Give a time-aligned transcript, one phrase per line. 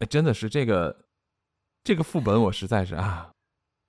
[0.00, 1.04] 哎，真的是这个
[1.84, 3.30] 这个副本，我实在是啊，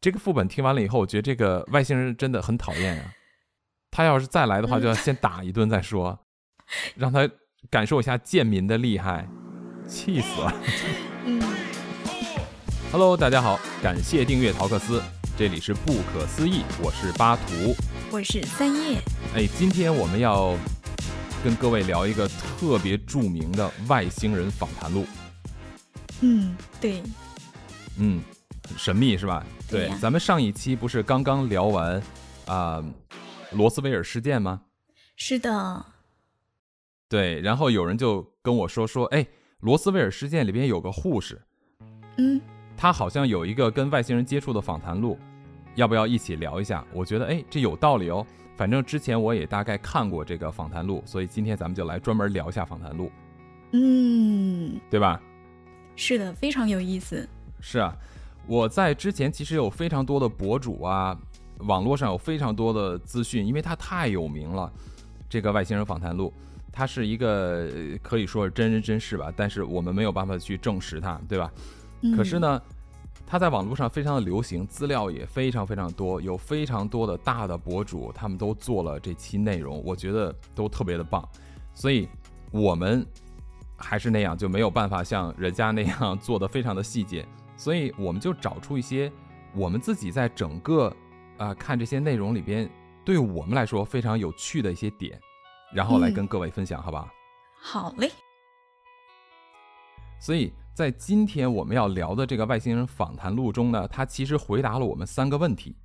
[0.02, 3.12] 这个副本听完了以后，我觉得这个外星人真的很讨厌啊。
[3.90, 6.20] 他要是再来的话，就要先打一顿再说，
[6.96, 7.30] 让他
[7.70, 9.28] 感受一下贱民的厉害，
[9.88, 10.54] 气死了。
[11.26, 11.42] 嗯。
[12.92, 15.02] Hello，大家好，感谢订阅陶克斯，
[15.38, 17.76] 这里是不可思议，我是巴图，
[18.12, 19.00] 我是三叶。
[19.34, 20.56] 哎，今天我们要
[21.44, 25.06] 跟各位聊一个特别著名的外星人访谈录。
[26.26, 27.04] 嗯，对。
[28.00, 28.20] 嗯，
[28.76, 29.46] 神秘是吧？
[29.70, 29.92] 对。
[30.02, 32.02] 咱们上一期不是刚刚聊完
[32.48, 32.84] 啊？
[33.52, 34.60] 罗斯威尔事件吗？
[35.16, 35.86] 是的，
[37.08, 37.40] 对。
[37.42, 39.26] 然后有人就跟我说说，哎，
[39.60, 41.40] 罗斯威尔事件里边有个护士，
[42.18, 42.42] 嗯，
[42.76, 45.18] 他好像有一个跟外星人接触的访谈录，
[45.76, 46.84] 要不要一起聊一下？
[46.92, 48.26] 我觉得，哎，这有道理哦。
[48.58, 53.12] 反正之前我也大概看过这个访谈录，所以今天咱们就来专门聊一下访谈录，
[53.72, 55.22] 嗯，对吧？
[55.96, 57.28] 是的，非常有意思。
[57.60, 57.96] 是啊，
[58.48, 61.18] 我在之前其实有非常多的博主啊。
[61.60, 64.70] 网络上有非常多的资讯，因为它太有名了。
[65.30, 66.34] 这个外星人访谈录，
[66.70, 67.70] 它是一个
[68.04, 71.50] 可以说是真人真事吧，但是我们没有办法去证实它，对吧？
[72.14, 72.62] 可是呢，
[73.26, 81.26] 它在网络上非常的流行，资料也非常非常多，有非常多的大的博主，他们都做了这期内容，我觉得都特别的棒。
[81.74, 82.06] 所以
[82.52, 83.08] 我们
[83.86, 89.12] 还是那样，就没有办法像人家那样 做的非常的细节，所以我们就找出一些
[89.54, 90.92] 我们自己在整个。
[91.38, 92.70] 啊，看这些内容里边，
[93.04, 95.20] 对我们来说非常有趣的一些点，
[95.74, 97.12] 然后来跟各位分享，好吧
[97.60, 97.90] 好？
[97.90, 98.10] 好嘞。
[100.18, 105.76] 所以在今天我们要聊的这个外星人访谈录中呢，他其实回答了我们三个问题。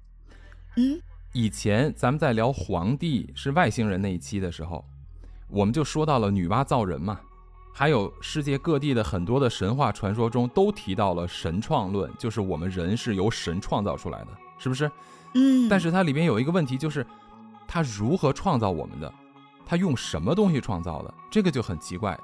[0.77, 4.85] 嗯，以前咱们在聊皇帝是外星人那一期的时候，
[5.48, 7.20] 我们就说到了女娲造人嘛，
[7.73, 14.91] 还有世界各地的很多的神话传说中都提到了神创论，就是我们人是由神创造出来的，是不是？
[15.35, 17.07] 嗯，但是它里面有一个问题，就是
[17.67, 19.13] 它如何创造我们的？
[19.64, 21.14] 它用什么东西创造的？
[21.30, 22.19] 这个就很奇怪。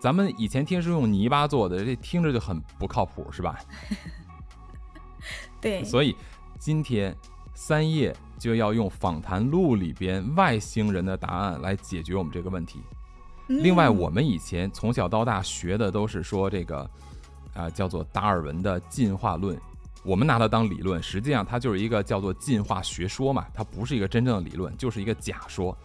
[0.00, 3.56] 咱们以前听是用泥巴做的，这听着就很不靠谱，是吧？
[5.60, 5.84] 对。
[5.84, 6.16] 所以
[6.58, 7.16] 今天
[7.54, 12.80] 三叶就要用访谈录里边外星人的答案来解决我们这个问题。
[13.58, 16.88] 另外，我们以前从小到大学的都是说这个
[17.52, 19.58] 啊，叫做达尔文的进化论。
[20.04, 25.76] 我们拿它当理论，实际上它就是一个叫做进化学说嘛，它不是一个真正的理论，就是一个假说。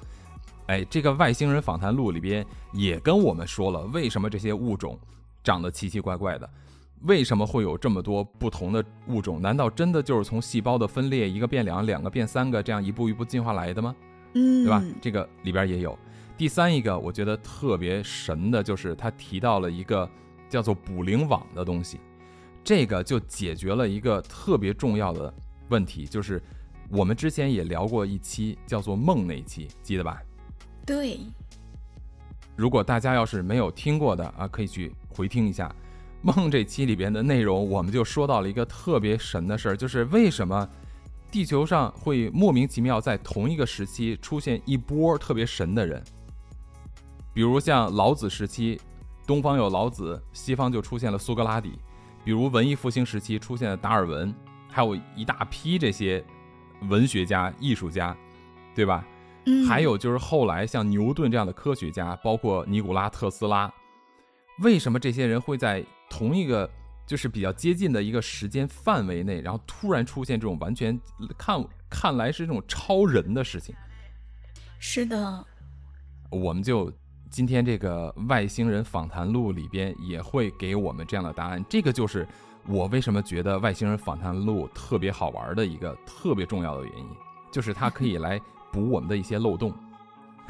[0.67, 4.97] 哎，这个外星人访谈录里边也跟我们说了，为什么这些物种
[5.43, 6.49] 长得奇奇怪怪的，
[7.01, 9.41] 为什么会有这么多不同的物种？
[9.41, 13.95] 难道真的就是从细胞的分裂，一个变两，两个变三个，这样一步一步进化来的吗？
[14.33, 14.83] 嗯，对吧？
[15.01, 15.97] 这个里边也有。
[16.37, 20.09] 第三一个，我觉得特别神的就是他提到了一个
[20.49, 21.99] 叫做捕灵网的东西。
[22.63, 25.33] 这个就解决了一个特别重要的
[25.69, 26.41] 问题，就是
[26.89, 30.21] 我们之前也聊过一期叫做梦那一期，记得吧？
[30.85, 31.19] 对。
[32.55, 35.73] 如果大家要是没有听过的啊，可以去回听一下
[36.21, 37.69] 梦这期里边的内容。
[37.69, 40.67] 我们就说到了一个特别神的事儿，就是为什么
[41.31, 46.03] 地球上会莫名其妙在同一个时期出现一波特别神的人，
[47.35, 48.79] 比如像老子时期，
[49.27, 51.77] 东方有老子，西方就出现了苏格拉底。
[52.23, 54.33] 比如文艺复兴时期出现的达尔文，
[54.71, 56.23] 还有一大批这些
[56.83, 58.15] 文学家、艺术家，
[58.73, 59.05] 对吧？
[59.47, 59.67] 嗯。
[59.67, 63.69] 还有就是后来像牛顿这样的科学家，包括尼古拉特斯拉，
[64.59, 66.71] 为什么这些人会在同一个
[67.05, 70.97] 就是比较接近的一个时间范围内，然后突然出现这种完全
[71.37, 73.75] 看看来是这种超人的事情？
[74.79, 75.45] 是的。
[76.31, 76.89] 我们就。
[77.35, 82.25] 今天这个外星人访谈录里边也会给我们这样的答案，这个就是
[82.65, 87.05] 我为什么觉得外星人访谈录特别好玩的一个特别重要的原因，
[87.51, 88.39] 就是它可以来
[88.71, 89.73] 补我们的一些漏洞。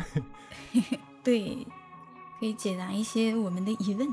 [1.25, 1.65] 对，
[2.39, 4.07] 可以解答一些我们的疑问。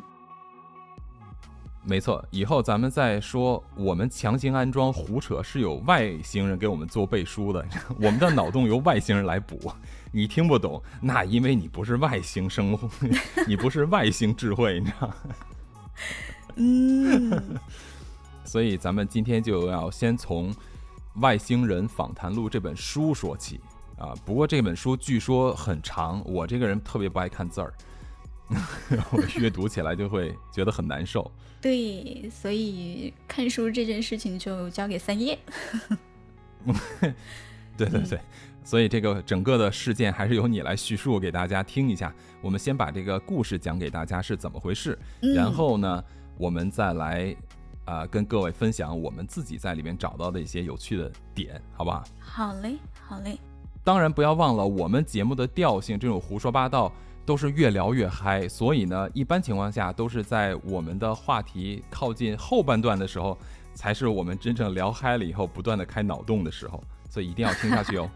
[1.84, 7.64] 没错，以后咱们再说我们强行安装胡扯是有外星人给我们做背书的，
[7.96, 9.72] 我们的脑洞由外星人来补。
[10.12, 12.78] 你听不懂，那因为你不是外星生物，
[13.48, 15.10] 你不是外星智慧，你知道？
[16.56, 17.58] 嗯。
[18.44, 20.52] 所以咱们今天就要先从
[21.14, 23.58] 《外星人访谈录》这本书说起
[23.98, 24.14] 啊。
[24.24, 27.72] 不过这本书据说很长，我这个人特别不爱看字儿，
[29.12, 31.30] 我阅读起来就会觉得很难受。
[31.60, 35.38] 对，所以看书这件事情就交给三叶。
[37.76, 38.20] 对对对。
[38.64, 42.14] 所以这个整个的事件还是由你来叙述给大家听一下。
[42.40, 44.96] 我们先把这个故事讲给大家是怎么回事，
[45.34, 46.04] 然后呢，
[46.38, 47.34] 我们再来
[47.84, 52.04] 啊、跟各位分享我们自己在里面找到的一些有趣的点，好不好？
[52.20, 53.36] 好嘞，好嘞。
[53.82, 56.92] 当然不要忘了，我们节目的调性，这种胡说八道
[57.24, 63.38] 都是越聊越嗨，所以呢，一般情况下都是在我们的话题靠近后半段的时候，
[63.74, 68.10] 才是我们真正聊嗨了以后不断的开脑洞的时候，所以一定要听下去哦。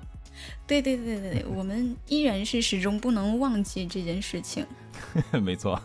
[0.67, 4.67] 对对对对对， 我们依然是始终不能忘记这件事情。
[5.43, 5.81] 没错，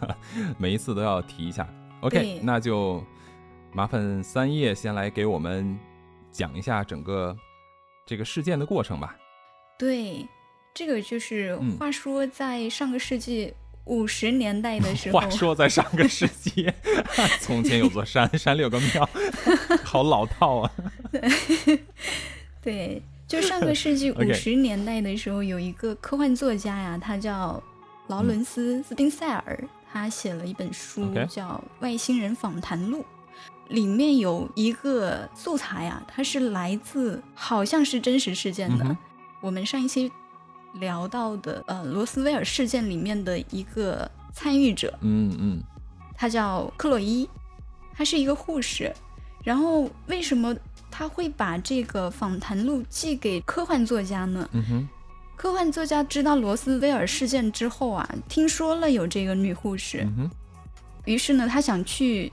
[0.58, 1.68] 每一次都要提一下。
[2.02, 3.02] OK，那就
[3.72, 5.80] 麻烦三叶先来给我们
[6.32, 7.36] 讲一下整个
[8.06, 9.16] 这个事件的过程吧。
[9.78, 10.28] 对，
[10.74, 13.54] 这个就是嗯话说在上个世纪
[13.86, 16.72] 五十年代的时候，话说在上个世纪，
[17.40, 19.10] 从前有座山，山里有个庙，
[19.84, 20.72] 好老套啊。
[22.62, 27.62] 对，就上个世纪 五十年代的时候，有一个科幻作家呀，他叫
[28.08, 33.00] 劳伦斯·斯宾塞尔，他写了一本书叫《外星人访谈录》，
[33.74, 38.86] 里面有一个素材啊，它是来自好像是真实事件的。
[38.86, 38.98] 嗯
[39.42, 40.12] 我们上一期
[40.74, 45.62] 聊到的呃罗斯威尔事件里面的一个参与者，嗯嗯
[46.16, 47.30] 她叫克洛伊，
[47.94, 48.94] 她是一个护士。
[49.44, 50.56] 然后为什么
[50.90, 54.48] 她会把这个访谈录寄给科幻作家呢？
[54.54, 54.88] 嗯哼，
[55.36, 60.08] 科幻作家知道罗斯威尔事件之后啊，听说了有这个女护士，
[61.06, 62.32] 于是呢，他想去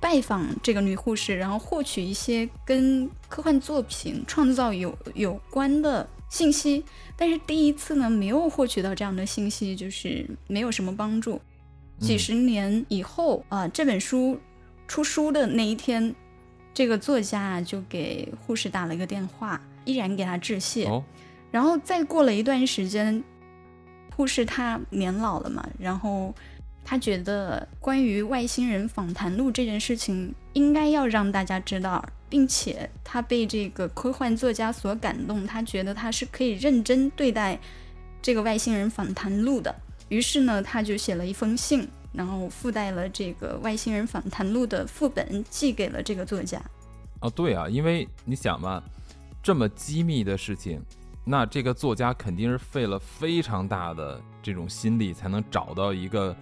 [0.00, 6.82] 拜访这个女护士，然后获取一些跟科幻作品创造有有关的信息。
[7.14, 11.38] 但是第一次呢，没有获取到这样的信息，就是没有什么帮助。
[12.00, 14.40] 几十年以后啊、这本书
[14.88, 16.14] 出书的那一天，
[16.72, 20.86] 这个作家啊就给护士打了一个电话，依然给他致谢。
[20.86, 21.04] 哦，
[21.50, 23.22] 然后再过了一段时间，
[24.16, 26.34] 护士她年老了嘛，然后
[26.82, 37.60] 她觉得关于外星人访谈录这件事情应该要让大家知道，并且他被这个科幻作家所感动，他觉得他是可以认真对待
[38.22, 39.74] 这个外星人访谈录的。
[40.08, 46.58] 于是呢，他就写了一封信，然后附带了这个外星人访谈录的副本，寄给了这个作家。
[47.20, 48.82] 哦，对啊，因为你想嘛，
[49.42, 50.80] 这么机密的事情，
[51.26, 56.34] 那这个作家肯定是费了非常大的这种心力，才能找到一个，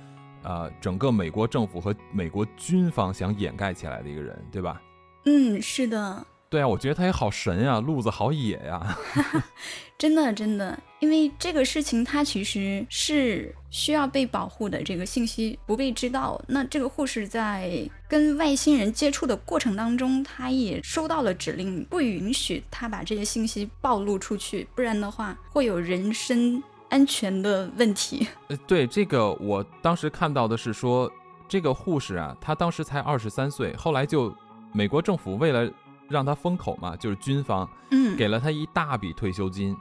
[0.45, 4.81] 呃，整个美国政府和美国军方想掩盖起来的一个人，对吧？
[5.25, 8.97] 嗯，是的，对啊，我觉得他也好神呀、路子好野呀、
[9.99, 28.27] 真的，真的，因为这个事情它其实是需要被保护的，这个信息不被知道，那这个护士在跟外星人接触的过程当中，他也收到了指令，不允许他把这些信息暴露出去，不然的话会有人身安全的问题。
[28.49, 31.13] 呃，对这个，我当时看到的是说，
[31.47, 34.35] 这个护士啊，她当时才二十三岁，后来就
[34.73, 35.71] 美国政府为了
[36.09, 39.77] 让他封口嘛，就是军方嗯，给了他一大笔退休金，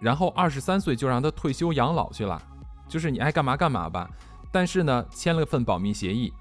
[0.00, 2.40] 然后二十三岁就让他退休养老去了，
[2.88, 4.08] 就是你爱干嘛干嘛吧。
[4.50, 6.32] 但是呢，签了份保密协议，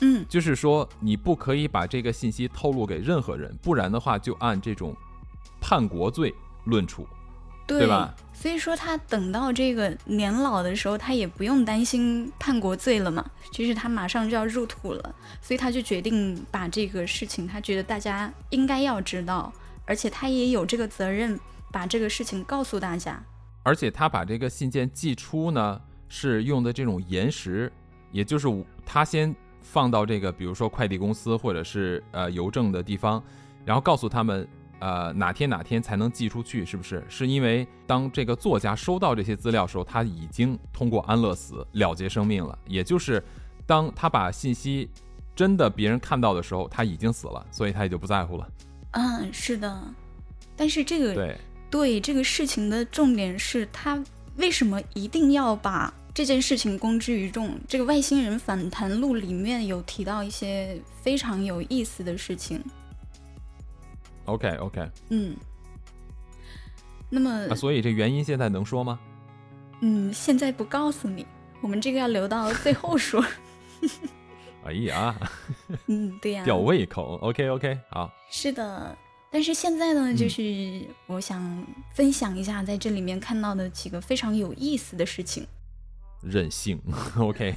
[0.00, 4.94] 嗯，就是说你不可以把这个信息透露给任何人，不然的话就按这种
[5.60, 6.34] 叛国罪
[6.64, 7.06] 论处。
[7.68, 8.14] 对对吧？
[8.32, 19.52] 所以说他等到这个年老的时候，他也不用担心叛国罪了嘛，就是他马上就要入土了，所以他就决定把这个事情，他觉得大家应该要知道，
[19.84, 21.38] 而且他也有这个责任
[21.72, 23.20] 把这个事情告诉大家。
[23.64, 27.70] 而且他把这个信件寄出呢，是用的这种延时，
[28.12, 28.48] 也就是
[28.86, 33.22] 他先放到这个，比如说快递公司或者是呃邮政的地方，
[33.64, 34.48] 然后告诉他们，
[34.80, 37.04] 呃哪天哪天才能寄出去，是不是？
[37.08, 43.22] 是因为当这个作家收到这些资料的时候，他已经通过安乐死了结生命了，也就是
[43.66, 44.88] 当他把信息
[45.34, 48.48] 真的别人看到的时候，他已经死了，所以他也就不在乎了。
[48.92, 49.82] 嗯，是的，
[50.56, 51.36] 但是这个对，
[51.70, 54.02] 对这个事情的重点是他
[54.36, 57.58] 为什么一定要把这件事情公之于众？
[57.68, 62.60] 这个外星人反弹录里面有提到一些非常有意思的事情。
[64.28, 65.34] OK OK，嗯，
[67.08, 68.98] 那么啊，所以这原因现在能说吗？
[69.80, 71.26] 嗯，现在不告诉你，
[71.60, 73.24] 我们这个要留到最后说。
[74.64, 75.14] 哎呀，
[75.86, 77.16] 嗯，对呀、吊胃口。
[77.22, 78.12] OK OK，好。
[78.30, 78.96] 是的。
[79.30, 85.46] 但是现在呢，就嗯是我想分享一下在这里面看到的几个非常有意思的事情。
[86.22, 86.80] 任性，
[87.16, 87.54] OK，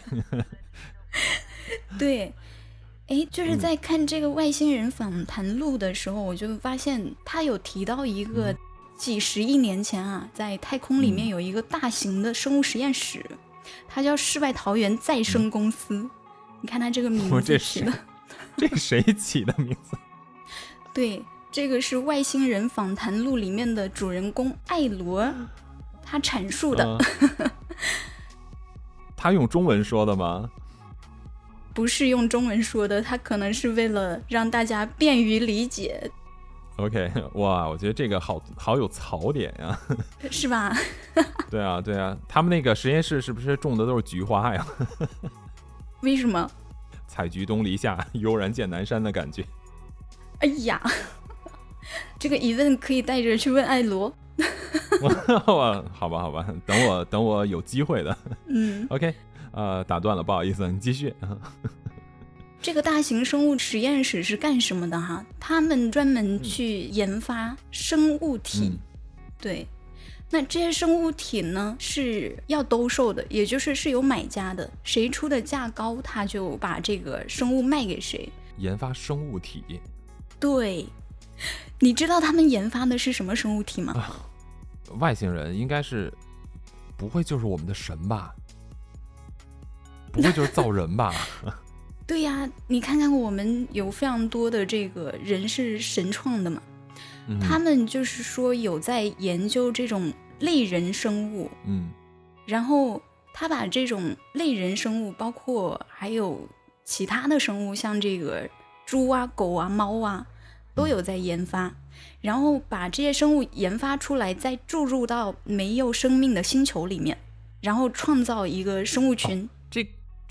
[1.97, 2.31] 对，
[3.11, 8.57] 哎，就是嗯在看这个外星人访谈录的时候，我就发现他有提到一个嗯
[8.95, 13.25] 几十亿年前啊，在太空里面嗯有一个大型的生物实验室，
[13.89, 16.09] 它叫世外桃源再生公司。
[16.61, 17.93] 你看它这个名我这是字
[18.55, 19.97] 这谁起的名字？
[20.93, 25.29] 对，这个是《外星人访谈录》里面的主人公艾罗，
[26.01, 26.97] 他阐述的。
[27.39, 27.51] 嗯
[29.17, 30.49] 他用中文说的吗？
[31.73, 36.09] 不是用中文说的，他可能是为了让大家便于理解
[36.77, 39.79] ，OK， 哇，我觉得这个好好有槽点呀。
[40.29, 40.75] 是吧？
[41.49, 44.65] 对啊，对啊，他们那个实验室是不是种的都是菊花呀？
[46.01, 46.49] 为什么？
[47.07, 49.43] 采菊东篱下，悠然见南山的感觉。
[50.39, 50.81] 哎呀，
[52.17, 54.13] 这个疑问可以带着去问艾罗。
[55.01, 55.09] 我
[55.39, 58.17] 好吧，好吧，等我等我有机会的。
[58.47, 59.13] 嗯，OK，
[59.51, 61.13] 呃，打断了，不好意思， 你继续。
[62.61, 65.25] 这个大型生物实验室是干什么的哈？
[65.39, 68.77] 他们专门去研发生物体，嗯
[69.39, 69.67] 对。
[70.33, 78.31] 那这些生物体呢是要兜售的，也就是是有买家的，谁出的价高，他就把这个生物卖给谁。
[78.57, 79.63] 研发生物体，
[80.39, 80.85] 对，
[81.79, 83.93] 你知道他们研发的是什么生物体吗？
[84.99, 86.13] 外星人应该是
[86.95, 88.33] 不会就是我们的神吧？
[90.11, 91.13] 不会就是造人吧？
[92.07, 96.61] 对呀，你看看我们有非常多的这个人是神创的嘛，
[97.27, 97.39] 嗯。
[97.39, 101.89] 他们就是说有在研究这种类人生物，嗯。
[102.45, 103.01] 然后
[103.33, 106.49] 他把这种类人生物，包括还有
[106.83, 108.49] 其他的生物，像这个
[108.85, 110.27] 猪啊、狗啊、猫啊，
[110.75, 111.73] 都有在研发，
[112.19, 117.17] 然后把这些生物研发出来，再注入到没有生命的星球里面，
[117.61, 119.47] 然后创造一个生物群。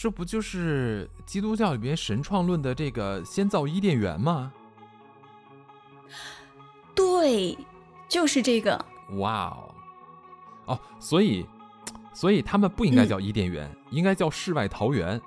[0.01, 4.51] 这这不就是基督教里边神创论的这个先造伊甸园吗？
[6.95, 7.55] 对，
[8.09, 8.83] 就是这个。
[9.19, 9.75] 哇哦，
[10.69, 11.47] 哦，所以
[12.15, 15.21] 所以他们不应该叫伊甸园，应该叫世外桃源。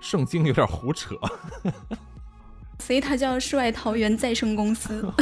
[0.00, 1.14] 圣经有点胡扯。
[2.80, 5.12] 所以它叫世外桃源再生公司。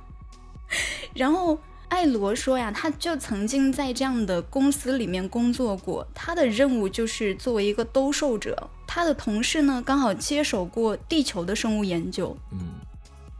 [1.12, 8.70] 然后艾罗说呀，他就曾经在这样的公司里面工作过，他的任务就是作为一个兜售者。
[8.86, 12.36] 他的同事呢，刚好接手过地球的生物研究。
[12.52, 12.58] 嗯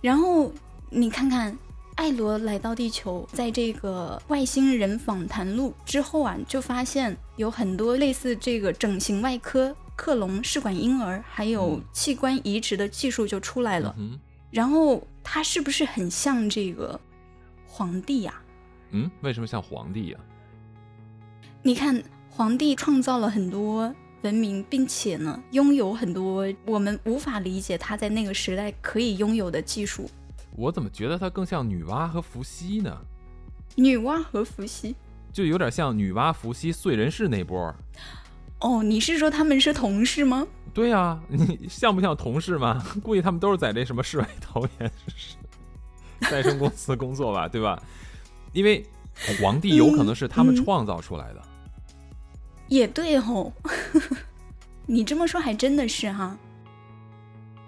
[0.03, 0.53] 然后
[0.91, 1.57] 你看看，
[1.95, 13.95] 艾罗来到地球，在这个外星人访谈录之后啊，就发现有很多类似这个整形外科、克隆试管婴儿，还有嗯器官移植的技术就出来了。
[13.99, 14.19] 嗯
[14.51, 17.01] 然后他是不是很像这个
[17.73, 18.35] 皇帝呀、
[18.91, 20.19] 嗯，为什么像皇帝呀、
[21.63, 30.11] 你看，皇帝创造了很多文明，并且呢，拥有很多我们无法理解他在那个时代可以拥有的技术。
[30.57, 32.99] 我怎么觉得他更像女娲和伏羲呢？
[33.77, 34.97] 女娲和伏羲。
[35.33, 37.73] 就有点像女娲、伏羲、燧人氏那波。
[38.59, 40.45] 哦，你是说他们是同事吗？
[40.75, 42.85] 对呀、你像不像同事嘛？
[43.01, 44.91] 估计他们都是在这什么世外桃源
[46.31, 47.81] 再生公司工作吧，对吧？
[48.53, 48.85] 因为
[49.41, 51.43] 皇帝有可能是他们创造出来的。
[52.69, 53.53] 也对吼，
[54.87, 56.37] 你这么说还真的是哈。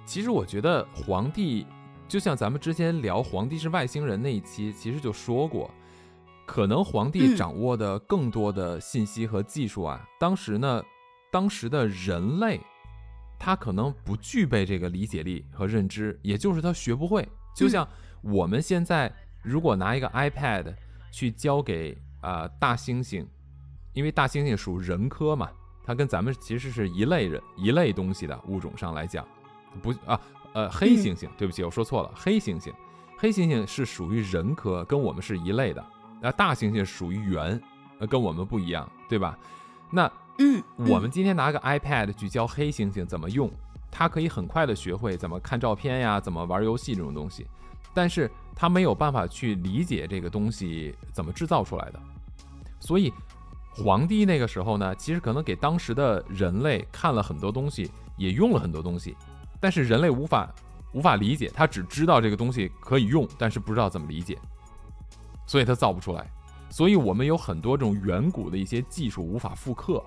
[0.04, 1.66] 其实我觉得皇帝，
[2.06, 5.70] 就像咱们之前聊皇帝是外星人那一期，其实就说过，
[6.46, 10.82] 可能皇帝嗯掌握的更多的信息和技术啊，当时呢，
[11.30, 12.60] 当时的人类，
[13.38, 17.26] 他可能不具备这个理解力和认知，也就是他学不会。
[17.56, 17.88] 就像
[18.22, 19.12] 我们现在
[19.42, 20.74] 如果拿一个 iPad
[21.10, 23.26] 去交给啊、呃大猩猩，
[23.92, 25.50] 因为大猩猩属人科嘛，
[25.84, 29.26] 它跟咱们其实是一类人一类东西的物种上来讲，
[29.82, 30.20] 不啊
[30.54, 32.72] 呃黑猩猩，对不起，我说错了，黑猩猩，
[33.18, 35.84] 黑猩猩是属于人科，跟我们是一类的，
[36.20, 37.60] 那大猩猩属于猿，
[37.98, 39.36] 呃跟我们不一样，对吧？
[39.90, 43.50] 那嗯，我们今天拿个 iPad 去教黑猩猩怎么用，
[43.90, 47.46] 它可以很快的学会怎么看照片呀，怎么玩游戏这种东西，
[47.94, 52.00] 但是他没有办法去理解这个东西怎么制造出来的。
[52.80, 53.12] 所以，
[53.70, 59.16] 皇帝那个时候呢，其实可能给当时的人类看了很多东西，也用了很多东西，
[59.60, 60.52] 但是人类无法
[60.92, 64.38] 无法理解，他只知道这个东西可以用，但是不知道怎么理解，
[65.46, 66.30] 所以他造不出来。
[66.68, 70.02] 所以我们有很多这种远古的一些技术无法复刻。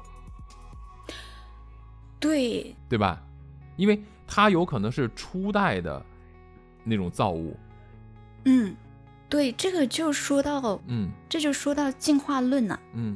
[2.20, 3.22] 对，对吧？
[3.76, 6.04] 因为它有可能是初代的
[6.84, 7.56] 那种造物，
[8.46, 8.76] 嗯，
[9.28, 13.16] 对，这个就说到，嗯这就说到进化论呐、嗯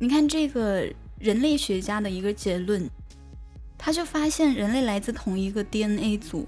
[0.00, 0.86] 你看这个
[1.18, 2.88] 人类学家的一个结论，
[3.76, 6.46] 他就发现人类来自同一个 DNA 组，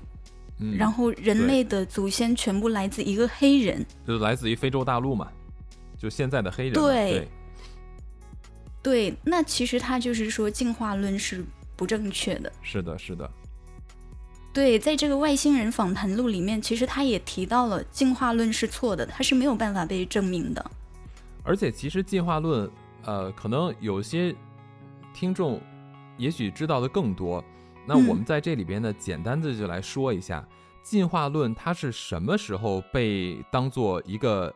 [0.59, 3.85] 嗯，然后人类的祖先全部来自一个黑人。
[4.07, 5.33] 就来自于非洲大陆嘛，
[5.99, 7.29] 就现在的黑人，对
[8.83, 12.53] 对，对，那其实他就是说进化论是不正确的。
[12.63, 13.29] 是的，是的，
[14.53, 20.71] 对，在这个外星人访谈录里面，其实他也提到了进化论是错的，它是没有办法被证明的。
[21.45, 22.69] 而且，其实进化论，
[23.05, 24.35] 呃，可能有些
[25.15, 25.61] 听众
[26.19, 27.43] 也许知道的更多。
[27.87, 30.47] 那我们在这里边呢，简单的就来说一下，
[30.83, 34.53] 进化论它是什么时候被当做一个，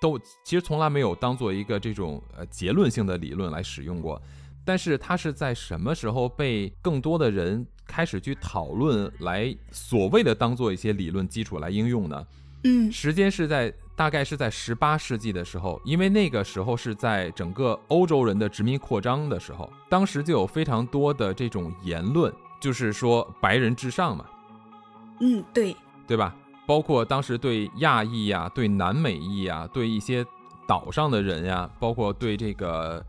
[0.00, 4.20] 都其实从来没有当做一个这种呃结论性的理论来使用过。
[4.64, 12.26] 但是它是在什么时候被更多的人开始去讨论，来所谓的当做一些理论基础来应用呢？
[12.62, 24.24] 嗯，时间是在大概是在十八世纪的时候，因为那个时候是在整个欧洲人的殖民扩张的时候，当时就有非常多的这种言论，就是说白人至上嘛。
[25.20, 25.74] 嗯，对，
[26.06, 26.36] 对吧？
[26.66, 30.24] 包括当时对亚裔呀、对南美裔呀、对一些
[30.68, 33.04] 岛上的人呀，包括对这个。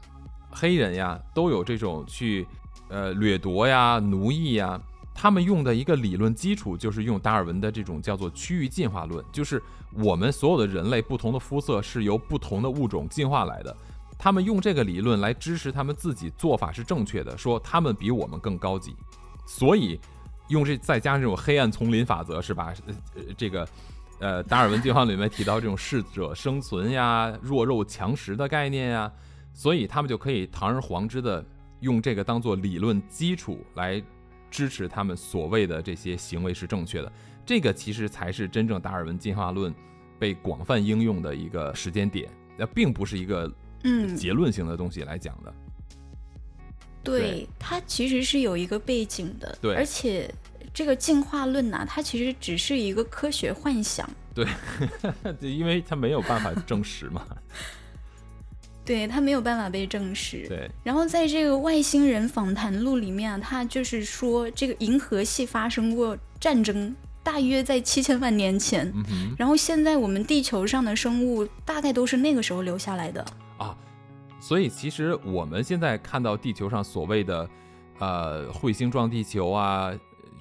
[0.51, 2.48] 黑人呀，都有这种去，
[2.89, 4.79] 呃，掠夺呀、奴役呀。
[5.13, 9.62] 他们用的一个理论基础就是用达尔文的这种叫做区域进化论，就是
[9.93, 13.75] 我们所有的人类不同的肤色是由不同的物种进化来的。
[14.17, 18.96] 他们用这个理论来支持他们自己做法是正确的，说他们比我们更高级。
[19.46, 20.00] 所以
[20.48, 22.74] 用这再加上这种黑暗丛林法则，是吧？
[23.15, 23.67] 呃，这个，
[24.19, 29.12] 呃，达尔文进化里面提到这种适者生存呀、弱肉强食的概念呀。
[29.53, 31.43] 所以他们就可以堂而皇之的
[31.81, 34.01] 用这个当做理论基础来
[34.51, 37.12] 支持他们所谓的这些行为是正确的。
[37.45, 39.74] 这个其实才是真正达尔文进化论
[40.19, 43.51] 被广泛应用的一个时间点，那并不是一个
[43.83, 45.53] 嗯结论性的东西来讲的。
[47.01, 49.57] 对，它其实是有一个背景的。
[49.62, 50.31] 对，而且
[50.74, 54.07] 这个进化论呐，它其实只是一个科学幻想。
[54.36, 54.45] 对，
[55.41, 57.25] 因为它没有办法证实嘛。
[58.89, 60.48] 对他没有办法被证实。
[60.48, 68.91] 对，然后在这个外星人访谈录里面啊，他就是说这个银河系发生过战争，大约在七千万年前。
[68.95, 73.23] 嗯然后现在我们地球上的生物大概都是那个时候留下来的。
[73.60, 73.78] 啊，
[74.39, 77.47] 所以其实我们现在看到地球上所谓的，
[77.99, 79.93] 呃，彗星撞地球啊，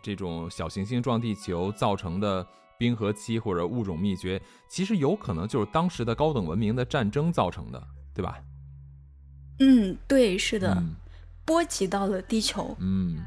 [0.03, 2.47] 这种小行星撞地球造成的
[2.79, 7.87] 冰河期或者物种灭绝，其实有可能就是当时的高等文明的战争造成的。
[8.19, 8.37] 对吧？
[9.61, 10.83] 嗯，对，是的，
[11.45, 12.77] 波及到了地球。
[12.81, 13.19] 嗯，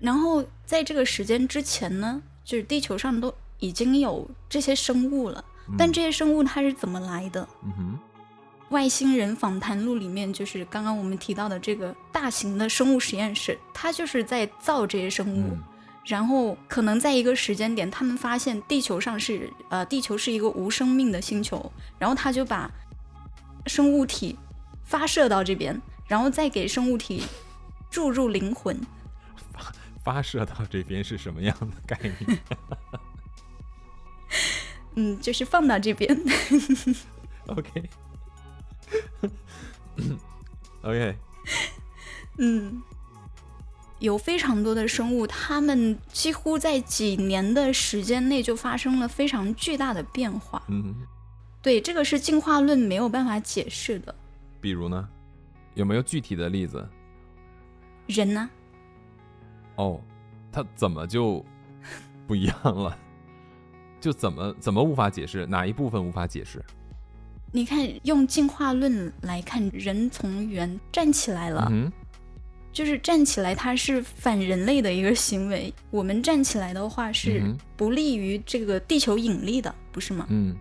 [0.00, 5.44] 然后在这个时间之前呢，就是地球上都已经有这些生物了，
[5.76, 7.46] 但这些生物它是怎么来的？
[7.64, 7.98] 嗯哼，
[8.70, 15.54] 外星人访谈录里面就是刚刚我们提到的这个大型的生物实验室，它就是在造这些生物，
[16.06, 22.70] 然后可能在一个时间点，他们发现地球上是呃，地球是一个无生命的星球，然后他就把。
[23.66, 24.38] 生物体
[24.84, 27.22] 发射到这边，然后再给生物体
[27.90, 28.78] 注入灵魂。
[29.52, 29.72] 发
[30.04, 32.38] 发射到这边是什么样的概念？
[34.96, 36.16] 嗯，就是放到这边。
[37.46, 37.90] OK。
[40.82, 41.16] OK。
[42.38, 42.82] 嗯，
[43.98, 50.62] 有非常多的生物，它们几乎在几年的时间内就发生了非常巨大的变化。
[50.68, 51.06] 嗯。
[51.64, 54.14] 对，这个是进化论没有办法解释的。
[54.60, 55.08] 比如呢，
[55.72, 56.86] 有没有具体的例子？
[58.06, 58.50] 人呢？
[59.76, 59.98] 哦，
[60.52, 61.42] 他怎么就
[62.26, 62.94] 不一样了？
[63.98, 65.46] 就怎么怎么无法解释？
[65.46, 66.62] 哪一部分无法解释？
[67.50, 71.72] 你看，用进化论来看，人从猿站起来了，
[72.74, 75.72] 就是站起来，它是反人类的一个行为。
[75.90, 77.42] 我们站起来的话，是
[77.74, 80.26] 不利于这个地球引力的，不是吗？
[80.28, 80.54] 嗯。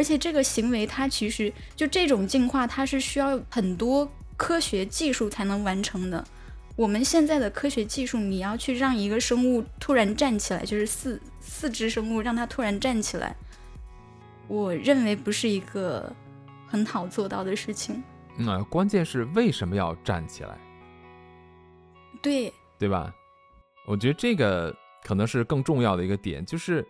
[0.00, 6.26] 而且这个行为，它其实就这种进化，它是需要很多科学技术才能完成的。
[6.74, 13.36] 我们现在的科学技术，你要去让一个生物突然站起来，就是四四只生物让它突然站起来，
[14.48, 16.10] 我认为不是一个
[16.66, 18.02] 很好做到的事情。
[18.38, 20.56] 那关键是为什么要站起来？
[22.22, 23.14] 对，对吧？
[23.86, 26.82] 我觉得这个可能是更重要的一个点，就是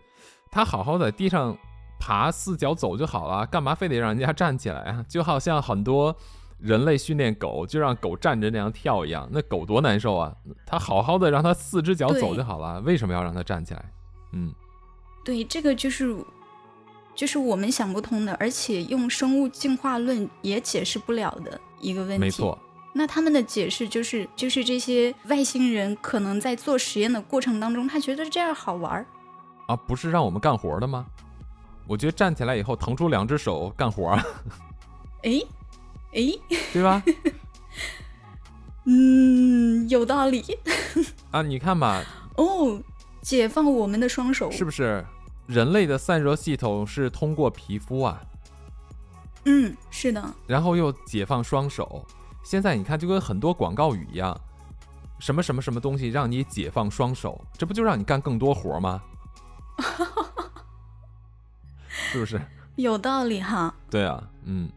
[0.49, 1.57] 它好好在地上。
[2.01, 5.05] 爬四脚走就好了，干嘛非得让人家站起来啊？
[5.07, 6.15] 就好像很多
[6.57, 10.35] 人类训练狗，就让狗站着那样跳一样，那狗多难受啊！
[10.65, 13.85] 它好好的让它四只脚走就好了，为什么要让它站起来？
[14.33, 14.51] 嗯，
[15.23, 16.15] 对，这个就是
[17.13, 22.19] 就是我们想不通的，而且用生物进化论也解释不了的一个问题。
[22.19, 22.57] 没错，
[22.93, 29.05] 那他们的解释就是就是这些外星人可能在做实验的过程当中，他觉得这样好玩儿
[29.67, 31.05] 啊，不是让我们干活的吗？
[31.87, 34.09] 我觉得站起来以后腾出两只手干活，
[35.23, 35.41] 哎，
[36.13, 36.21] 哎，
[36.73, 37.03] 对吧？
[38.85, 40.43] 嗯，有道理
[41.31, 42.03] 啊，你看吧。
[42.37, 42.81] 哦，
[43.21, 44.49] 解放我们的双手。
[44.49, 45.05] 是不是？
[45.47, 48.21] 人类的散热系统是通过皮肤啊，
[49.45, 52.05] 嗯，是的，然后又解放双手。
[52.43, 54.39] 现在你看，就跟很多广告语一样，
[55.19, 59.01] 什么什么什么东西让你解放双手，这不就让你干更多活吗？
[62.11, 62.41] 是不是？
[62.75, 63.73] 有道理哈。
[63.89, 64.69] 对啊，嗯。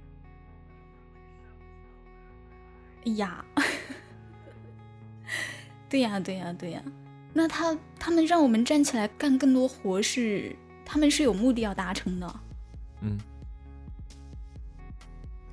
[3.07, 3.45] 哎呀，
[5.89, 6.83] 对呀，对呀，对呀。
[7.33, 12.41] 那他他们让我们站起来干更多活是，他们是有目的要达成的。
[13.01, 13.19] 嗯。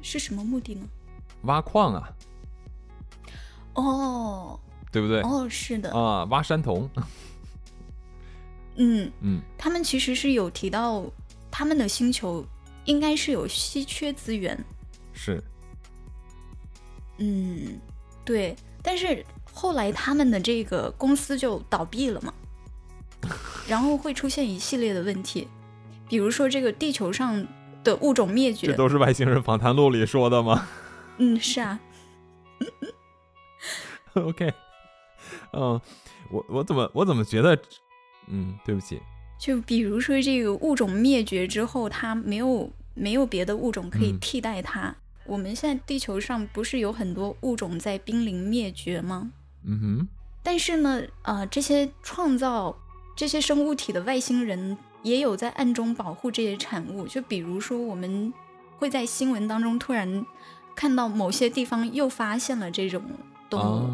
[0.01, 0.87] 是什么目的呢？
[1.43, 2.09] 挖矿啊。
[3.75, 4.59] 哦。
[4.91, 5.21] 对不对？
[5.21, 5.91] 哦，是的。
[5.97, 6.89] 啊，挖山铜。
[8.75, 9.41] 嗯嗯。
[9.57, 11.03] 他们其实是有提到，
[11.51, 12.45] 他们的星球
[12.85, 14.57] 应该是有稀缺资源。
[15.13, 15.43] 是。
[17.17, 17.79] 嗯，
[18.25, 22.33] 对，但是后来他们的这个公司就倒闭了嘛，
[23.67, 25.47] 然后会出现一系列的问题，
[26.09, 27.45] 比如说这个地球上
[27.83, 30.67] 的物种灭绝，这都是外星人访谈录里说的吗？
[31.17, 31.79] 嗯，是啊。
[34.13, 34.51] OK，
[35.53, 35.79] 嗯，
[36.31, 37.57] 我我怎么我怎么觉得，
[38.27, 38.99] 嗯，对不起，
[39.41, 44.95] 就比如说这个物种灭绝之后，它没有没有别的物种可以替代它。
[45.25, 49.31] 我们现在地球上不是有很多物种在濒临灭绝吗？
[49.65, 50.07] 嗯哼。
[50.43, 52.77] 但是呢，呃，这些创造
[53.15, 57.07] 这些生物体的外星人也有在暗中保护这些产物。
[57.07, 58.31] 就比如说，我们
[58.77, 60.23] 会在新闻当中突然
[60.75, 63.01] 看到某些地方又发现了这种
[63.49, 63.89] 动物。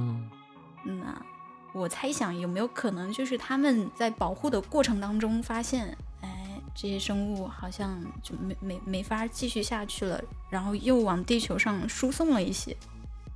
[0.86, 1.26] 嗯啊，
[1.78, 5.96] 我猜想有没有可能就是他们在保护的过程当中发现。
[6.22, 12.76] 哎这些生物好像就没没没法继续下去了，然后又往地球上输送了一些。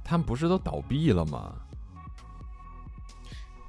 [0.03, 1.51] 他们不是都倒闭了吗？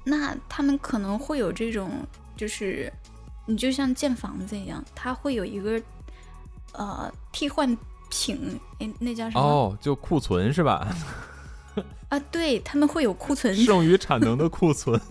[0.03, 1.89] 那他们可能会有这种，
[2.37, 2.91] 就是
[3.47, 5.81] 你就像建房子一样，它会有一个
[6.73, 7.75] 呃替换
[8.11, 9.41] 品，哎，那叫什么？
[9.41, 10.87] 哦，就库存是吧？
[12.13, 15.01] 啊，对他们会有库存，剩余产能的库存。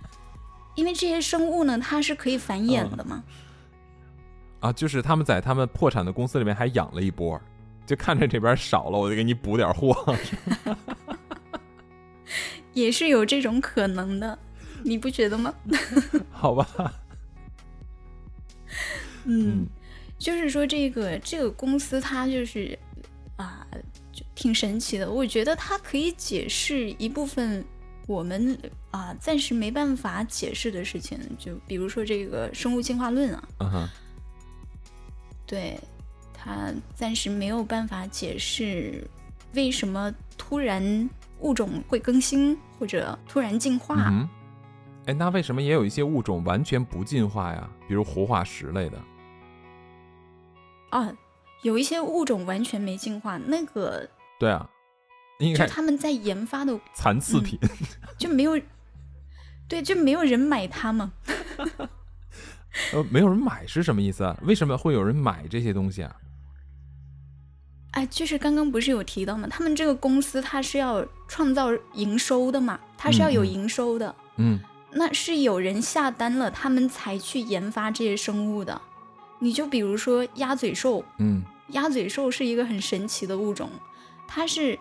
[0.76, 3.22] 因为这些生物呢，它是可以繁衍的嘛。
[4.60, 7.38] 啊，就是他们在他们破产的公司里面还养了一波，
[7.84, 10.16] 就看着这边少了，我就给你补点货，
[12.72, 14.38] 也是有这种可能的，
[14.82, 15.52] 你不觉得吗？
[16.32, 16.66] 好吧，
[19.24, 19.66] 嗯，
[20.18, 22.78] 就是说这个这个公司它就是
[24.38, 27.64] 挺神奇的，我觉得它可以解释一部分
[28.06, 28.56] 我们
[28.92, 33.48] 啊暂时没办法解释的事情，就比如说这个生物进化论啊。
[33.58, 33.88] 嗯哼。
[35.44, 35.76] 对，
[36.32, 39.04] 它暂时没有办法解释
[39.54, 43.96] 为什么突然物种会更新或者突然进化。
[44.08, 44.28] 嗯，
[45.06, 47.68] 哎，那为什么也有一些物种完全不进化呀？
[47.88, 48.98] 比如活化石类的。
[50.90, 51.12] 啊，
[51.62, 54.08] 有一些物种完全没进化，那个。
[54.38, 54.68] 对啊，
[55.56, 57.58] 就他们在研发的 残次品，
[58.16, 58.60] 就没有，
[59.68, 61.12] 对，就没有人买它嘛？
[62.92, 64.38] 呃，没有人买是什么意思啊？
[64.42, 66.16] 为什么会有人买这些东西啊？
[67.92, 69.48] 哎，就是刚刚不是有提到吗？
[69.50, 74.14] 他们这个公司它是要创造营收的嘛，它是要有营收的。
[74.36, 74.60] 嗯，
[74.92, 78.80] 那是有人下单了，他们才去研发这些生物的。
[79.40, 83.70] 你就比如说鸭嘴兽，嗯，鸭嘴兽是一个很神奇的物种，
[84.28, 84.78] 它是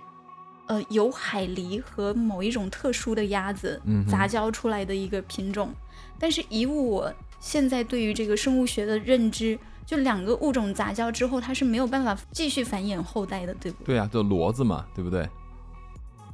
[0.67, 5.73] 呃由海狸和某一种特殊的鸭子杂交出来的一个品种，
[6.19, 7.12] 但是以我。
[7.39, 13.83] 现在对于这个生物学的认知，就两个物种杂交之后，它是没有办法继续繁衍后代的，对不？
[13.83, 15.29] 对对啊，就骡子嘛，对不对？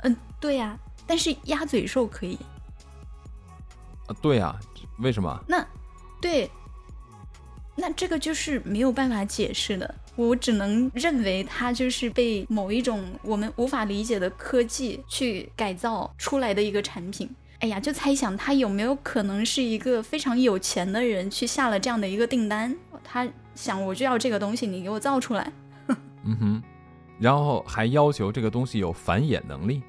[0.03, 2.39] 嗯，对呀，但是鸭嘴兽可以。
[4.07, 4.57] 啊，对呀，
[4.99, 5.43] 为什么？
[5.45, 5.67] 那，
[6.21, 6.49] 对，
[7.75, 17.29] 那这个就是没有办法解释的，我只能认为它就是被某一种我们无法理解的科技去改造出来的一个产品。
[17.59, 25.49] 哎呀，就猜想他有没有可能是一个非常有钱的人去下了这样的一个订单，他想我就要这个东西，你给我造出来。
[26.25, 26.63] 嗯哼，
[27.19, 29.81] 然后还要求这个东西有繁衍能力。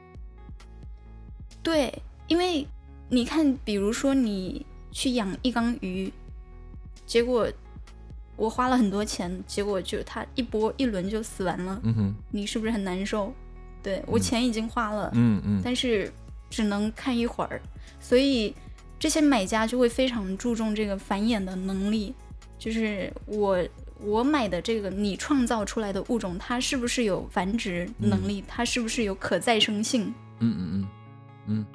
[1.65, 1.93] 对，
[2.29, 2.65] 因为
[3.09, 6.13] 你看，比如说你去养一缸鱼，
[7.05, 7.51] 结果
[8.37, 11.81] 我花了很多钱，结果就他一波一轮就死完了。
[11.83, 13.33] 嗯哼，你是不是很难受？
[13.83, 16.13] 对我钱已经花了，嗯嗯，但是。
[16.51, 17.61] 只能看一会儿，
[17.99, 18.55] 所以
[18.97, 22.15] 这些买家就会非常注重这个繁衍的能力，
[22.61, 23.59] 就是我
[23.99, 28.45] 我买的这个你创造出来的物种，它是不是有繁殖能力？
[28.47, 30.15] 它是不是有可再生性？
[30.39, 30.89] 嗯嗯嗯
[31.47, 31.67] 嗯。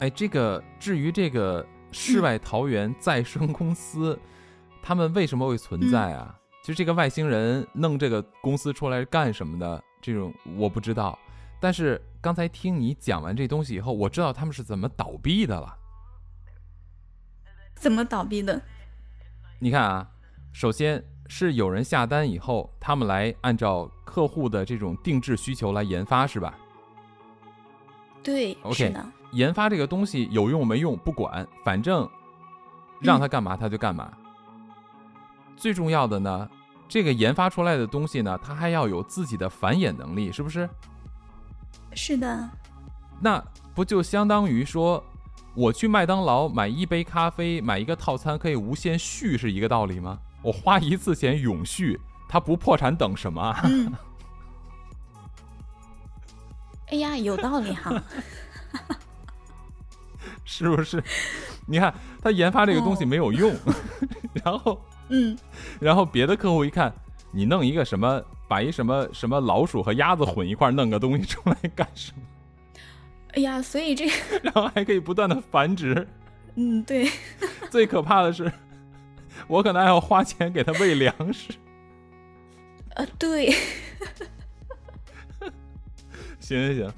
[0.00, 4.18] 哎，这个至于这个世外桃源再生公司，
[4.86, 6.38] 他们为什么会存在啊？
[6.62, 9.82] 就这个外星人弄这个公司出来干什么的？
[10.02, 11.18] 这种我不知道。
[11.58, 15.74] 但是刚才听你讲完这东西以后，我知道他们是怎么倒闭的了。
[17.74, 18.60] 怎么倒闭的？
[19.58, 20.06] 你看啊，
[20.52, 26.54] 首先是有人下单以后，他们来按照客户的这种定制需求来研发，是吧？
[28.22, 28.94] 对，OK。
[29.32, 32.06] 研发这个东西有用没用不管，反正
[33.00, 34.12] 让他干嘛他就干嘛。
[35.56, 36.48] 最重要的呢，
[36.88, 40.68] 这个研发出来的东西呢，它还要有自己的繁衍能力，是不是？
[41.94, 42.48] 是的。
[43.20, 43.42] 那
[43.74, 45.02] 不就相当于说？
[45.56, 50.18] 我去麦当劳买一杯咖啡，买一个套餐可以无限续，是一个道理吗？
[50.42, 53.56] 我花一次钱永续，它不破产等什么？
[53.62, 53.92] 嗯。
[56.88, 58.02] 哎呀，有道理哈。
[60.44, 61.00] 是不是？
[61.66, 63.54] 你看他研发这个东西没有用，
[64.44, 65.36] 然后嗯，
[65.80, 66.92] 然后别的客户一看，
[67.32, 72.22] 你弄一个什么，把一什么什么老鼠和鸭子混一块弄个东西出来干什么？
[73.34, 74.12] 哎呀，所以这个，
[74.44, 76.06] 然后还可以不断的繁殖。
[76.54, 77.10] 嗯，对。
[77.70, 78.50] 最可怕的是，
[79.48, 81.52] 我可能还要花钱给它喂粮食。
[82.90, 83.52] 呃，对。
[86.38, 86.92] 行行行，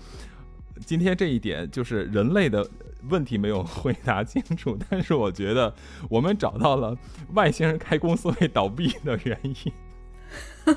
[0.84, 2.68] 今天这一点就是人类的
[3.08, 5.74] 问题没有回答清楚，但是我觉得
[6.08, 6.96] 我们找到了
[7.34, 9.72] 外星人开公司会倒闭的原因。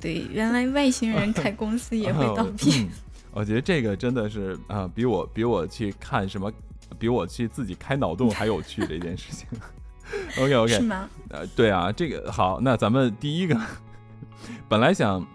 [0.00, 2.88] 对，原来外星人开公司也会倒闭。
[3.32, 6.50] 我觉得这个真的是啊，比我比我去看什么，
[6.98, 9.46] 比我去自己开脑洞还有趣的一件事情。
[10.38, 11.08] OK OK，是吗？
[11.28, 13.60] 呃，对啊，这个好，那咱们第一个，
[14.68, 15.26] 本来想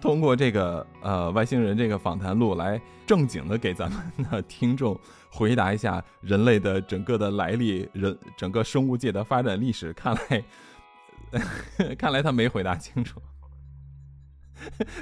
[0.00, 4.98] 通过这个呃外星人这个访谈录来正经的给咱们的听众
[5.30, 10.44] 回答一下人类的整个的来历，人整个生物界的发展历史，看来
[11.98, 13.20] 看来他没回答清楚。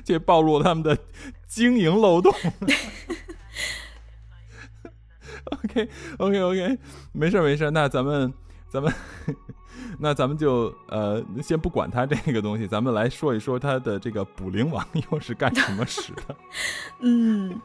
[0.05, 0.97] 这暴露了他们的
[1.47, 2.33] 经营漏洞。
[5.47, 6.79] OK OK OK，
[7.13, 8.33] 没事没事，那咱们
[8.69, 8.93] 咱们
[9.99, 16.37] 那咱们就呃先不管他这个东西，咱们来说一说他的这个捕灵网 又是干什么使的？
[17.01, 17.61] 嗯，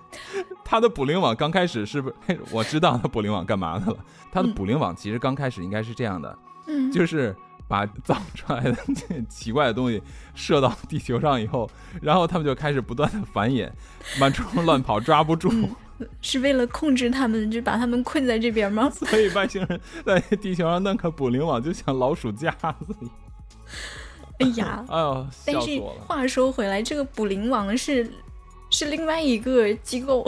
[0.63, 2.39] 他的捕灵网刚开始是不是？
[2.51, 3.97] 我知道他捕灵网干嘛的了。
[4.31, 7.35] 他的捕灵网其实刚开始应该是这样的，嗯，就是。
[7.71, 10.03] 把 造出来的这奇怪的东西
[10.35, 13.71] 射到地球上以后，然后他们就开始不断的繁衍，
[14.19, 15.49] 满处乱跑，抓不住。
[16.19, 18.89] 是为了控制他们，就把他们困在这边吗？
[18.91, 22.95] 所以外星人在地球上弄个捕灵网，就像老鼠夹子。
[24.39, 28.11] 哎呀，哎呦，但是话说回来，这个捕灵网是
[28.69, 30.25] 是另外一个机构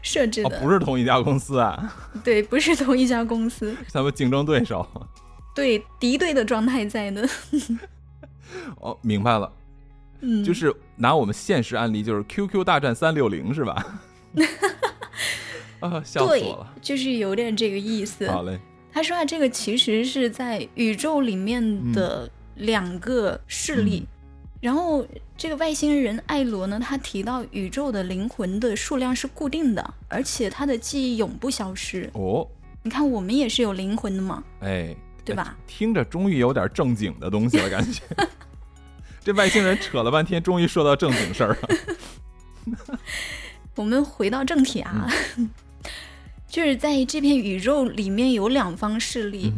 [0.00, 1.94] 设置的，不是同一家公司啊？
[2.22, 4.88] 对，不是同一家公司，咱们竞争对手。
[5.54, 7.22] 对敌对的状态在呢。
[8.80, 9.50] 哦，明白了，
[10.20, 14.00] 嗯，就是拿我们现实案例，就是 QQ 大战三六零是吧？
[15.80, 18.30] 啊，笑死我了，就是有点这个意思。
[18.30, 18.58] 好嘞，
[18.92, 24.06] 他说啊，这个其实是在宇宙里面的两个势力，
[24.60, 25.04] 然后
[25.36, 32.08] 这个外星人艾罗呢，他提到宇宙的灵魂的数量是固定的，而且他的记忆永不消失。
[32.12, 32.46] 哦，
[32.82, 34.44] 你看我们也是有灵魂的嘛？
[34.60, 34.94] 哎。
[35.24, 35.56] 对吧？
[35.66, 38.02] 听着终于有点正经的东西了，感觉。
[39.24, 42.98] 这外星人扯了半天，终于说到正经事儿了。
[43.74, 45.08] 我们回到正题啊，
[46.46, 49.52] 就是在这片宇宙里面有两方势力，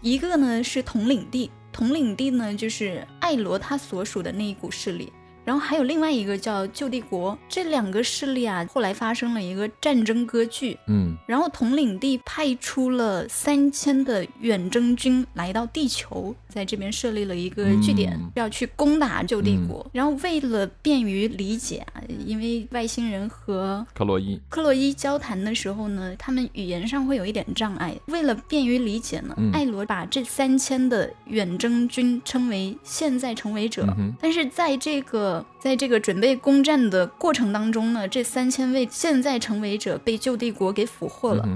[0.00, 5.12] 一个呢是统领地，统领地呢就是艾罗他所属的那一股势力。
[5.44, 10.76] 然后还有另外一个叫旧帝国，这两个势力啊，后来发生了一个战争割据。
[10.86, 19.84] 嗯，然后统领地派出了三千的远征军来到地球，在这边设立了一个据点，要去攻打旧帝国。
[19.92, 27.96] 然后为了便于理解啊，因为外星人和克洛伊克洛伊交谈的时候呢，他们语言上会有一点障碍。
[28.06, 33.86] 为了便于理解呢，艾罗把这三千的远征军称为现在成为者。
[34.20, 41.48] 但是在这个在这个准备攻占的过程当中呢，这三千位现在成为者被旧帝国给俘获了。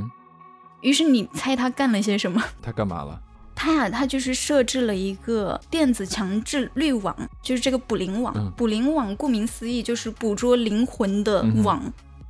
[0.83, 2.43] 于是你猜他干了些什么？
[2.62, 3.21] 他干嘛了？
[3.55, 8.53] 他呀，他就是设置了一个电子强制滤网，就是这个捕灵网。
[8.55, 11.83] 捕灵网顾名思义就是捕捉灵魂的网，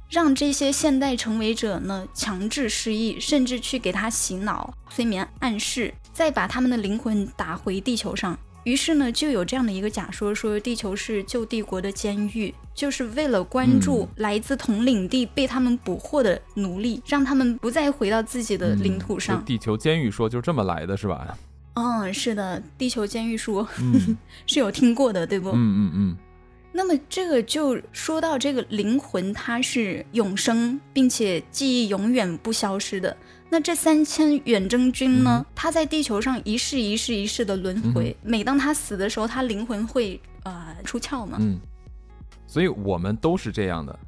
[0.08, 8.38] 让这些现代成为者呢强制失忆，甚至去给他洗脑、催眠、暗示，再把他们的灵魂打回地球上。
[8.66, 19.44] 于是呢，就有这样的一个假说，说地球是旧帝国的监狱，就是为了关注嗯来自同领地被他们捕获的奴隶，让他们不再回到自己的领土上嗯。
[19.44, 21.38] 地球监狱说就这么来的是吧？
[21.74, 25.50] 嗯，是的，地球监狱说嗯 是有听过的，对不？
[25.50, 26.16] 嗯嗯嗯
[26.72, 33.16] 那么这个就说到这个灵魂，它是永生，并且记忆永远不消失的。
[33.48, 35.44] 那这三千远征军呢？
[35.44, 41.38] 嗯他在地球上一世一世一世的轮回，每当他死的时候，他灵魂会呃出窍嘛。
[41.40, 41.58] 嗯，
[42.46, 43.98] 所以我们都是这样的，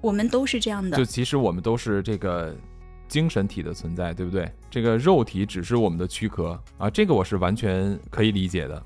[0.00, 1.04] 我们都是这样的就。
[1.04, 2.54] 其实我们都是这个
[3.08, 4.50] 精神体的存在，对不对？
[4.70, 8.82] 这个肉体只是我们的躯壳啊，这个我是完全可以理解的。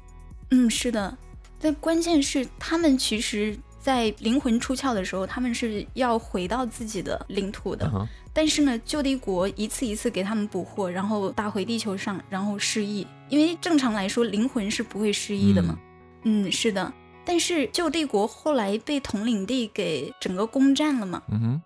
[0.50, 1.16] 嗯，是的。
[1.58, 7.88] 但关键是，他们其实，在灵魂出窍的时候，他们是要回到自己的领土的。
[8.32, 13.06] 但是呢，旧帝国一次一次给他们捕获，然后打回地球上，然后失忆。
[13.28, 15.78] 因为正常来说，灵魂是不会失忆的嘛。
[16.24, 16.92] 嗯是的。
[17.24, 21.62] 但是旧帝国后来被统领地给整个攻占了嘛，嗯哼，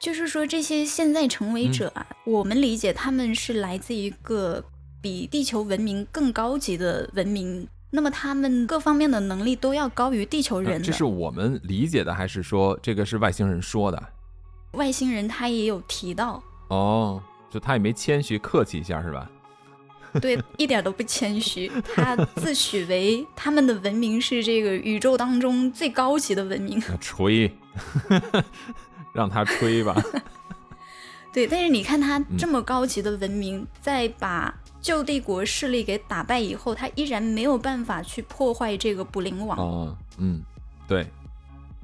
[0.00, 4.64] 就是说这些现在成为者啊，我们理解他们是来自一个
[5.00, 7.68] 比地球文明更高级的文明。
[7.94, 14.02] 那么他们各方面的能力都要高于地球人这是我们理解的，还是说这个是外星人说的？
[14.72, 19.30] 外星人他也有提到，哦，就他也没谦虚客气一下是吧？
[20.20, 21.70] 对，一点都不谦虚。
[21.94, 26.82] 他自诩为他们的文明是这个宇宙当中最高级的文明。
[26.88, 27.54] 那吹，
[29.12, 29.94] 让他吹吧。
[31.32, 39.56] 对，但是你看他嗯这么高级的文明，在把旧帝国势力给打败以后，他依然没有办法去破坏这个捕灵网。
[39.56, 40.42] 哦，嗯，
[40.86, 41.06] 对。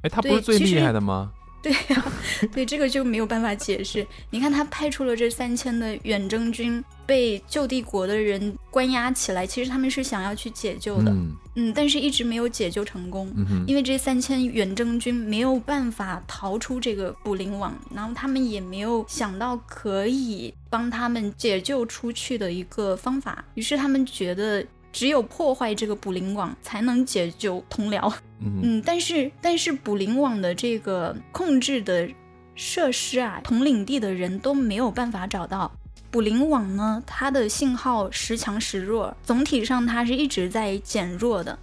[0.03, 1.33] 哎，他不是最厉害的吗？
[1.61, 2.05] 对呀、
[2.53, 4.07] 对这个就没有办法解释。
[4.31, 13.33] 你看他派出了这三千的远征军，被旧帝国的人关押起来，其实他们是想要去解救的，嗯嗯，但是一直没有解救成功。
[13.37, 28.13] 嗯，因为这三千远征军没有办法逃出这个捕灵网，然后他们也没有想到可以帮他们解救出去的一个方法，于是他们觉得只有破坏这个捕灵网才能解救同僚。
[28.41, 32.09] 嗯嗯，但是但是捕灵网的这个控制的
[32.55, 35.73] 设施啊，同领地的人都没有办法找到。
[36.11, 41.59] 捕灵网呢，它的信号时强时弱，总体上它是一直在减弱的。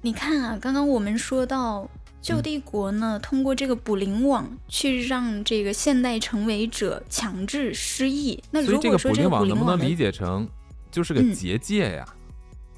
[0.00, 1.88] 你看啊，刚刚我们说到
[2.22, 8.42] 旧帝国呢，通过这个捕灵网去让这个现代成为者强制失忆。
[8.50, 10.48] 那这个如果说这个捕灵网能不能理解成
[10.90, 12.08] 就是个嗯结界呀，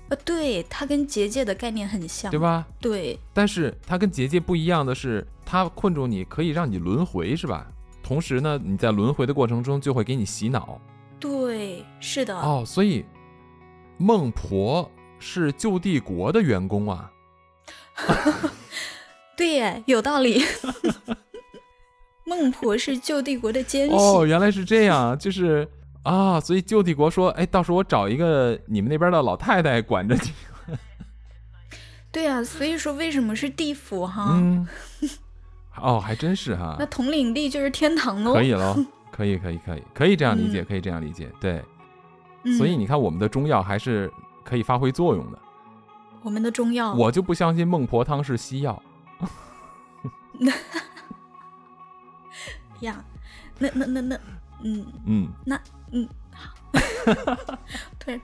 [0.09, 2.41] 呃，对，它跟结界的概念很像，对？
[2.41, 2.67] 吧？
[2.81, 7.65] 对，但是它跟结界不一样的是，它困住你可以让你轮回，是吧？
[8.03, 10.92] 同时呢，你在轮回的过程中就会给你洗脑对，
[12.03, 12.37] 是的。
[12.37, 13.03] 哦，所以
[13.97, 17.11] 孟婆是旧帝国的员工啊。
[19.35, 20.43] 对耶，有道理。
[22.27, 25.69] 孟婆是旧帝国的奸细，哦，原来是这样，就是
[26.03, 30.33] 啊，所以旧帝国说，哎，到时候我找一个你们那边的老太太管着你。
[32.13, 34.31] 对啊，所以说为什么是地府哈？
[34.35, 34.67] 嗯，
[35.81, 38.35] 哦，还真是哈那，统领地就是天堂喽。
[38.35, 38.77] 可以喽，
[39.11, 41.63] 可以，可以，可以，可以这样理解，嗯可以这样理解，对。
[42.45, 44.13] 嗯所以你看，我们的中药还是
[44.45, 45.39] 可以发挥作用的。
[46.23, 48.83] 我们的中药，我就不相信孟婆汤是西药。
[52.81, 53.05] 呀，
[53.59, 54.21] 那那那那，
[54.65, 55.61] 嗯，嗯，那
[55.93, 56.53] 嗯，好，
[57.99, 58.21] 突然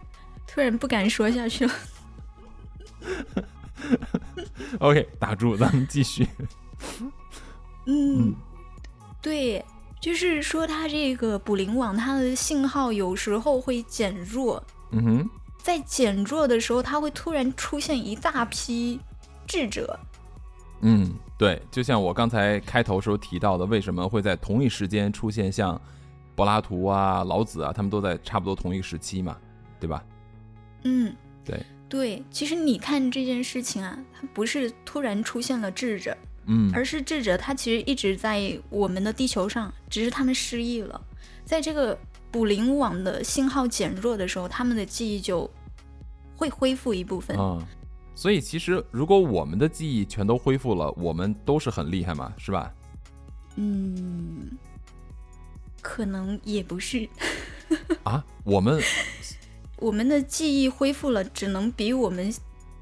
[0.47, 1.73] 突然不敢说下去了。
[4.81, 6.27] OK，打住，咱们继续。
[7.87, 8.35] 嗯，
[9.23, 9.65] 对，
[10.01, 15.31] 就是说它这个捕灵网，它的信号有时候会减弱，嗯哼，
[15.63, 19.01] 在减弱的时候，它会突然出现一大批
[19.47, 19.99] 智者。
[20.81, 25.81] 嗯，对，就像我刚才开头时候提到的，为什么会在同一时间出现像
[26.37, 29.37] 柏拉图啊、老子啊，他们都在差不多同一个时期嘛，
[29.81, 30.05] 对吧？
[30.85, 31.13] 嗯，
[31.45, 36.17] 对对，其实你看这件事情啊，它不是突然出现了智者，
[36.49, 41.01] 嗯，而是智者他其实一直在我们的地球上，只是他们失忆了。
[41.45, 41.97] 在这个
[42.31, 45.49] 捕灵网的信号减弱的时候，他们的记忆就
[46.35, 47.37] 会恢复一部分。
[47.39, 47.63] 嗯、
[48.15, 52.73] 所以其实如果我们的记忆全都恢复了，我们都是很厉害嘛，是吧？
[53.57, 54.51] 嗯，
[55.83, 57.09] 可能也不是。
[58.05, 58.81] 啊，我们
[59.77, 62.33] 我们的记忆恢复了，只能比我们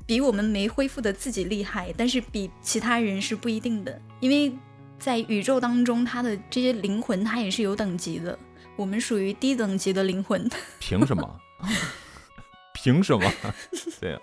[0.07, 4.53] 比我们没恢复的自己厉害，但是比其他人是不一定的，因为
[4.99, 8.39] 在宇宙当中，他的这些灵魂他也是有等级的，
[8.77, 10.49] 我们属于低等级的灵魂。
[10.79, 11.41] 凭什么？
[12.73, 13.31] 凭什么？
[14.01, 14.21] 对啊，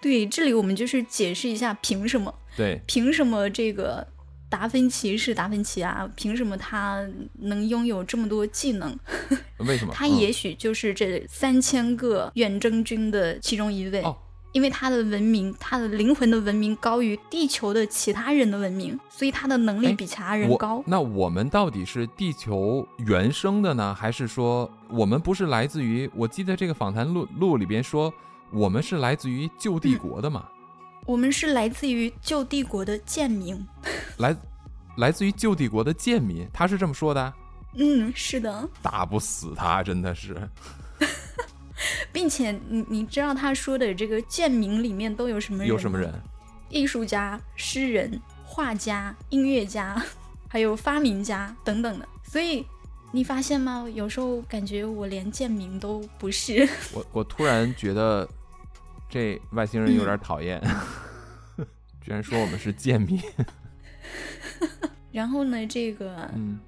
[0.00, 4.06] 对，这里我们就是解释一下凭什么，对，凭什么这个
[4.48, 6.08] 达芬奇是达芬奇啊？
[6.14, 7.04] 凭什么他
[7.40, 8.96] 能拥有这么多技能？
[9.58, 9.92] 为什么？
[9.92, 14.00] 嗯他也许就是这三千个远征军的其中一位。
[14.02, 14.16] 哦
[14.54, 20.80] 因为他的文明，他的灵魂的文明高于地球的其他人的文明，所以他的能力哎比其他人高。
[20.86, 26.08] 那我们到底是地球原生的呢，还是说我们不是来自于？
[26.14, 28.14] 我记得这个访谈录录里边说，
[28.52, 30.48] 我们是来自于旧帝国的嘛，
[31.04, 33.66] 我们是来自于旧帝国的贱民。
[34.18, 34.36] 来
[34.98, 37.34] 来自于旧帝国的贱民，他是这么说的啊，
[37.76, 40.48] 嗯，是的，打不死他，真的是。
[42.12, 45.68] 并且你你知道他说的这个贱民里面都有什么人？
[45.68, 45.98] 有什么？
[45.98, 46.12] 人？
[46.70, 50.02] 艺术家、诗人、画家、音乐家，
[50.48, 52.08] 还有发明家等等的。
[52.24, 52.66] 所以
[53.12, 53.86] 你发现吗？
[53.94, 56.68] 有时候感觉我连贱民都不是。
[56.92, 58.28] 我我突然觉得
[59.08, 60.60] 这外星人有点讨厌，
[62.00, 63.20] 居然说我们是贱民。
[65.12, 66.58] 然后呢，这个，嗯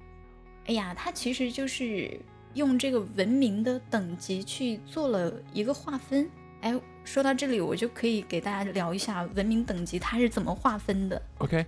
[0.67, 2.17] 哎呀，他其实就是
[2.57, 6.29] 用这个文明的等级去做了一个划分。
[6.59, 11.21] 哎，说到这里，我就可以给大家聊一下文明等级它是怎么划分的。
[11.37, 11.65] ，OK，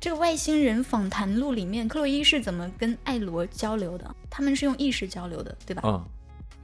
[0.00, 4.16] 这个外星人访谈录里面，克洛伊是怎么跟艾罗交流的？
[4.30, 5.82] 他们是用意识交流的，对吧？
[5.84, 6.02] 嗯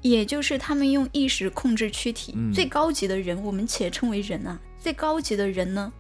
[0.01, 2.33] 也就是他们用意识控制躯体。
[2.37, 4.57] 嗯最高级的人，我们且称为人啊。
[4.81, 5.93] 最高级的人呢，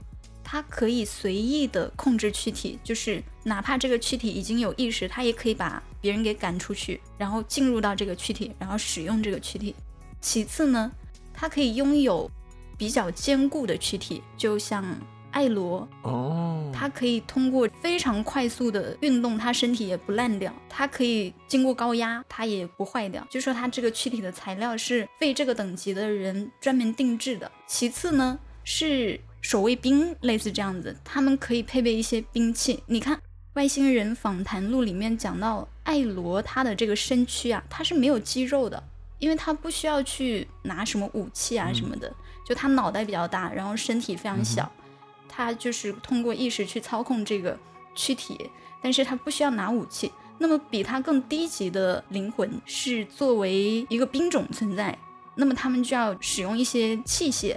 [0.50, 9.74] 他可以随意的控制躯体，就是哪怕这个躯体已经有意识，它也可以把别人给赶出去，然后进入到这个躯体，然后使用这个躯体。
[10.22, 10.90] 其次呢，
[11.34, 12.30] 它可以拥有
[12.78, 14.82] 比较坚固的躯体，就像
[15.32, 23.22] 艾罗，哦，它可以通过非常快速的运动，它身体也不烂掉；它可以经过高压，它也不坏掉。
[23.28, 27.52] 就说它这个躯体的材料是为这个等级的人专门定制的。
[27.66, 32.82] 其次呢，是守卫兵，类似这样子，他们可以配备一些兵器。
[32.86, 33.16] 你看
[33.54, 38.82] 《外星人访谈录》里面讲到艾罗他的这个身躯啊，他是没有肌肉的，
[39.18, 42.12] 因为他不需要去拿什么武器啊嗯什么的，
[42.46, 44.64] 就他脑袋比较大，然后身体非常小。
[44.64, 44.84] 嗯
[45.30, 47.56] 他就是通过意识去操控这个
[47.94, 48.50] 躯体，
[48.82, 50.10] 但是他不需要拿武器。
[50.36, 54.98] 那么比他更低级的灵魂是作为一个兵种存在，
[55.36, 57.56] 那么他们就要使用一些器械。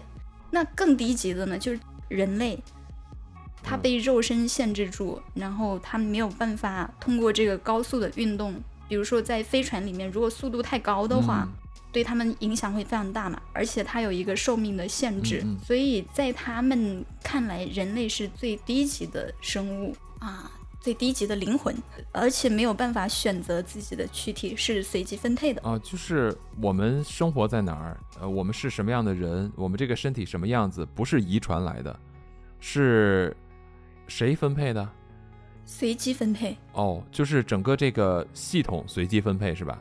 [0.51, 2.61] 那更低级的呢，就是人类，
[3.63, 11.53] 他被肉身限制住，然后他没有办法通过这个高速的运动，比如说在飞船里面，如果速度太高的话，嗯。
[11.93, 15.59] 对他们影响会非常大嘛，而且它有一个寿命的限制，嗯嗯。
[15.65, 19.93] 所以在他们看来，人类是最低级的生物。
[20.19, 20.49] 啊，
[20.81, 21.73] 最低级的灵魂，
[22.11, 25.61] 而且没有办法选择自己的躯体，是随机分配的。
[25.61, 31.97] 啊，就是我们生活在哪儿，呃，我们是什么样的人，我们这个身体什么样子，不是遗传来的，
[32.59, 33.37] 是
[34.07, 34.89] 谁分配的？
[35.63, 39.79] 随机分配，哦，就是整个这个系统随机分配是吧？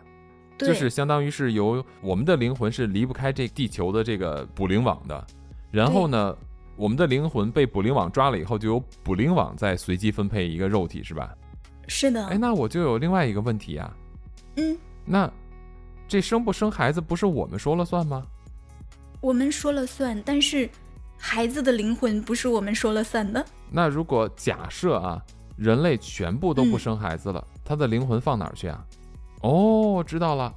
[0.59, 5.27] 对，就是相当于是由我们的灵魂是离不开这地球的这个捕灵网的，
[5.71, 6.37] 然后呢，
[6.81, 11.37] 我们的灵魂被捕灵网抓了以后，就由捕灵网再随机分配一个肉体是吧？
[11.87, 13.95] 是的，哎，那我就有另外一个问题啊，
[14.57, 15.31] 嗯，那
[16.09, 18.27] 这生不生孩子不是我们说了算吗？
[19.21, 20.71] 我们说了算，但是
[21.19, 23.45] 孩子的灵魂不是我们说了算的。
[23.71, 25.23] 那如果假设啊，
[25.59, 28.83] 人类全部都不嗯生孩子了，他的灵魂放哪儿去啊？
[29.43, 30.51] 哦，知道了，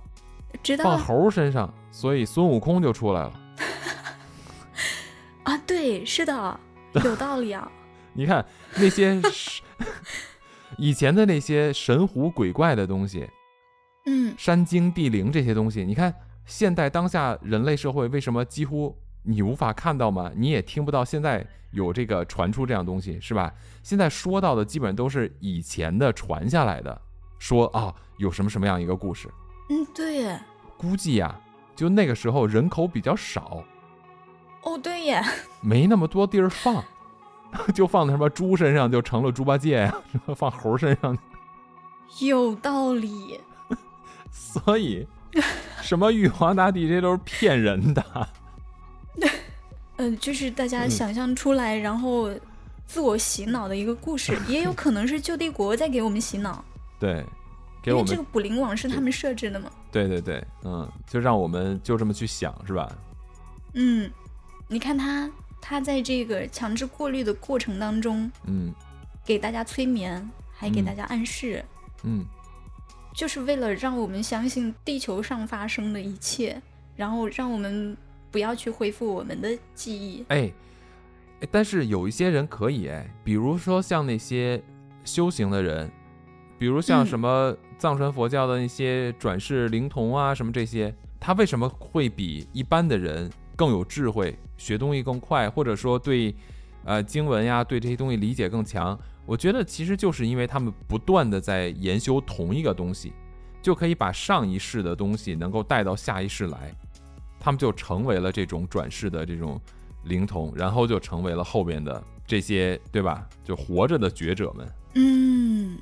[0.63, 3.33] 知道了猴身上，所以孙悟空就出来了。
[5.43, 5.57] 啊？
[5.65, 6.59] 对，是的，
[7.03, 7.69] 有道理啊。
[8.13, 9.61] 你看那些是
[10.77, 13.27] 以前的那些神狐鬼怪的东西，
[14.05, 16.13] 嗯，山精地灵这些东西，你看
[16.45, 20.31] 现代当下人类社会为什么几乎你无法看到吗？
[20.35, 23.53] 你也听不到现在有这个传出这样东西，是吧？
[23.81, 27.01] 现在说到的基本都是以前的传下来的，
[27.39, 29.27] 说啊有什么什么样一个故事，
[29.69, 30.37] 嗯，对，
[30.77, 31.39] 估计呀、
[31.75, 33.63] 就那个时候人口比较少，
[34.63, 35.23] 哦，对耶，
[35.61, 36.83] 没那么多地儿放。
[37.71, 41.15] 就放在什么猪身上就成了猪八戒呀、什 么放猴身上
[42.19, 43.39] 有道理。
[44.31, 45.07] 所以，
[45.79, 48.03] 什么玉皇大帝这都是骗人的。
[49.97, 52.27] 嗯，就是大家嗯想象出来，然后
[52.87, 56.65] 自我洗脑的一个故事，也有可能是旧帝国在给我们洗脑，
[56.99, 57.23] 对，
[57.83, 59.69] 给我们，因为这个捕灵网是他们设置的嘛。
[59.91, 62.91] 对对对，嗯，就让我们就这么去想，是吧？
[63.75, 64.09] 嗯，
[64.67, 65.29] 你看他，
[65.61, 68.73] 他在这个强制过滤的过程当中，嗯。
[69.25, 70.85] 给大家催眠，还给嗯。
[70.85, 71.63] 大家暗示，
[72.03, 72.25] 嗯。
[73.15, 76.61] 就是为了让我们相信地球上发生的一切，
[76.95, 77.95] 然后让我们
[78.31, 80.25] 不要去恢复我们的记忆。
[80.29, 80.51] 哎，
[81.39, 84.61] 哎但是有一些人可以哎，比如说像那些
[85.05, 85.89] 修行的人，
[86.57, 87.05] 比如像嗯。
[87.05, 96.33] 什么藏传佛教的那些转世灵童啊，什么这些，他为什么会比一般的人更有智慧，学东西更快，或者说对
[96.83, 98.97] 呃经文呀，对这些东西理解更强？
[99.25, 103.13] 我觉得其实就是因为他们不断的在研修同一个东西，
[103.61, 106.75] 就可以把上一世的东西能够带到下一世来，
[107.39, 109.59] 他们就成为了这种转世的这种
[110.03, 113.27] 灵童，然后就成为了后边的这些，对吧？
[113.43, 114.67] 就活着的觉者们。
[114.95, 115.77] 嗯，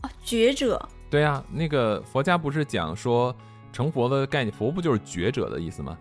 [0.00, 3.36] 啊，觉者，对啊，那个佛家不是讲说
[3.70, 5.98] 成佛的概念，佛不就是觉者的意思吗？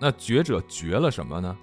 [0.00, 1.56] 那觉者觉了什么呢？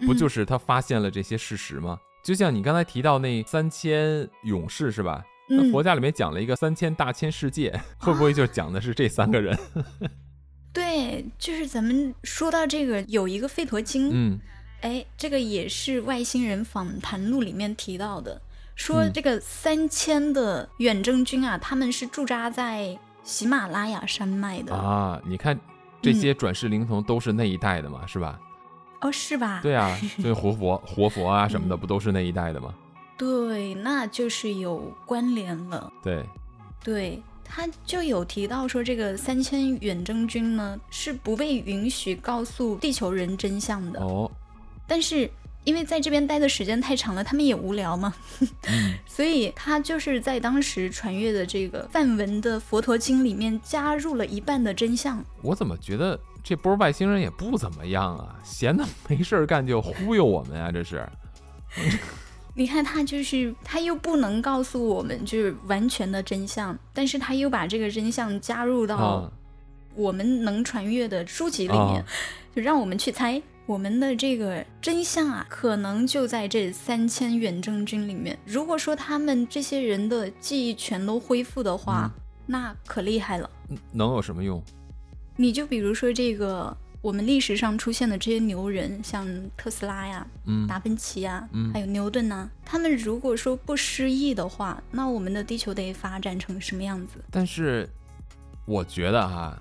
[0.00, 1.98] 不嗯就是他发现了这些事实吗？
[2.22, 5.24] 就像你刚才提到那三千勇士是吧？
[5.48, 9.58] 那嗯佛家里面讲了一个三千大千世界， 会不会就讲的是这三个人？
[10.72, 14.40] 对，就是咱们说到这个，有一个吠陀经，嗯
[14.80, 18.40] 哎，这个也是外星人访谈录里面提到的，
[18.74, 24.74] 说嗯这个三千的远征军啊，他们是驻扎在喜马拉雅山脉的。
[24.74, 25.58] 啊，你看
[26.04, 28.38] 这些转世灵童都是那一代的嘛，是吧？
[29.00, 29.60] 哦，是吧？
[29.62, 32.74] 对啊， 就是活佛、活佛啊什么的，嗯不都是那一代的吗？
[33.16, 35.92] 对，那就是有关联了。
[36.02, 36.24] 对，
[36.82, 44.00] 对，他就有提到说，这个三千远征军呢是不被允许告诉地球人真相的。
[44.00, 44.30] 哦，
[44.86, 45.30] 但是
[45.64, 48.14] 因为在这边待的时间太长了，他们也无聊嘛，
[48.68, 55.24] 嗯 所以他就是在当时传阅的这个梵文的佛陀经里面加入了一半的真相。
[55.42, 58.36] 我怎么觉得这波外星人也不怎么样啊？
[58.44, 61.06] 闲的没事儿干就忽悠我们啊，这是。
[62.56, 69.32] 你看，他就是他又不能告诉我们就是完全的真相，但是他又把这个真相加入到啊
[69.96, 72.04] 我们能传阅的书籍里面，啊
[72.54, 78.38] 就让我们去猜我们的这个真相啊，可能就在这三千远征军里面。
[78.44, 83.48] 如果说他们这些人的记忆全都恢复的话，嗯那可厉害了。
[83.90, 84.62] 能有什么用？
[85.36, 97.14] 你就比如说这个我们历史上出现的这些牛人，像特斯拉呀、嗯达芬奇呀，嗯还有牛顿呐、他们如果说不失忆的话，那我们的地球得发展成什么样子？
[97.30, 97.88] 但是
[98.66, 99.58] 我觉得哈，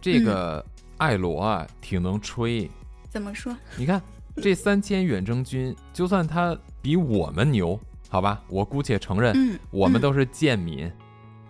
[0.00, 0.66] 这嗯个
[0.96, 2.68] 艾罗啊挺能吹。
[3.08, 3.56] 怎么说？
[3.76, 4.00] 你看
[4.36, 7.78] 这三千远征军，就算他比我们牛，
[8.08, 10.90] 好吧，我姑且承认，我们都是贱民，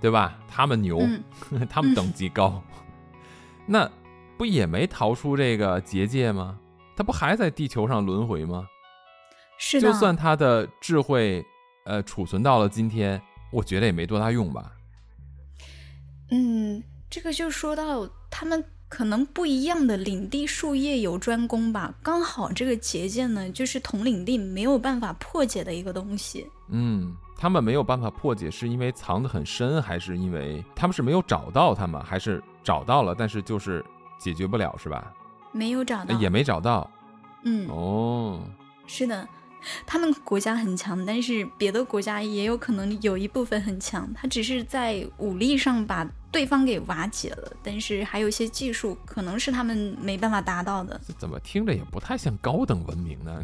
[0.01, 0.39] 对吧？
[0.49, 0.99] 他们牛，
[1.51, 2.63] 嗯他们等级高，
[3.67, 3.91] 那
[4.37, 6.59] 不也没逃出这个结界吗？
[6.97, 8.67] 他不还在地球上轮回吗？
[9.59, 11.45] 是的，就算他的智慧
[11.85, 14.73] 呃储存到了今天，我觉得也没多大用吧。
[16.31, 21.95] 嗯，这个就说到他们可能不一样的领地术业有专攻吧。
[22.03, 26.47] 刚好这个结界呢，就是同领地没有办法破解的一个东西。
[26.69, 33.85] 嗯，他们没有办法破解，是因为藏得很深，还是因为他们是没有找到他们，还是找到了，但是就是
[34.19, 35.13] 解决不了，是吧？
[35.53, 36.91] 没有找到，也没找到。
[37.45, 38.43] 嗯，哦，
[38.87, 39.27] 是的，
[39.87, 51.01] 他们国家很强，但是别的国家也有可能有一部分很强，他只是在武力上把对方给瓦解了，但是还有一些技术可能是他们没办法达到的。
[51.07, 53.43] 这怎么听着也不太像高等文明呢？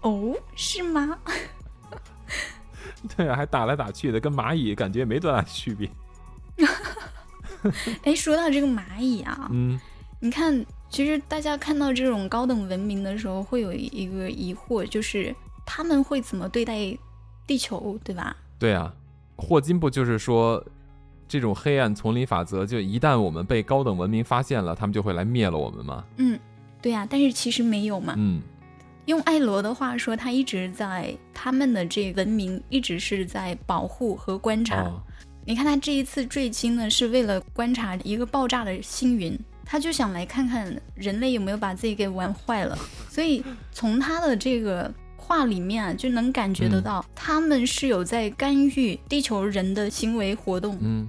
[0.00, 1.18] 哦，是吗？
[3.16, 5.90] 对啊，还打来打去的，跟蚂蚁感觉也没多大区别。
[8.04, 9.78] 哎，说到这个蚂蚁啊，嗯
[10.20, 15.34] 你看，其实大家看到这种高等文明的时候，会有一个疑惑，就是
[15.66, 16.96] 他们会怎么对待
[17.46, 18.36] 地球，对吧？
[18.58, 18.94] 对啊，
[19.36, 20.64] 霍金不就是说，
[21.28, 26.04] 这种黑暗丛林法则，就一旦我们被高等文明发现了，他们就会来灭了我们吗？
[26.16, 26.38] 嗯，
[26.80, 28.14] 对呀、但是其实没有嘛。
[28.16, 28.40] 嗯
[29.06, 34.82] 用艾罗的话说，他一直在他们的这文明一直是在保护和观察。
[34.82, 35.02] 哦
[35.46, 39.34] 你看他这一次坠机呢，是为了观察一个爆炸的星云，
[39.70, 42.76] 他就想来看看人类有没有把自己给玩坏了。
[43.10, 50.78] 所以从他的这个话里面啊，就能感觉得嗯到，他们是有在干预地球人的行为活动。
[50.80, 51.06] 嗯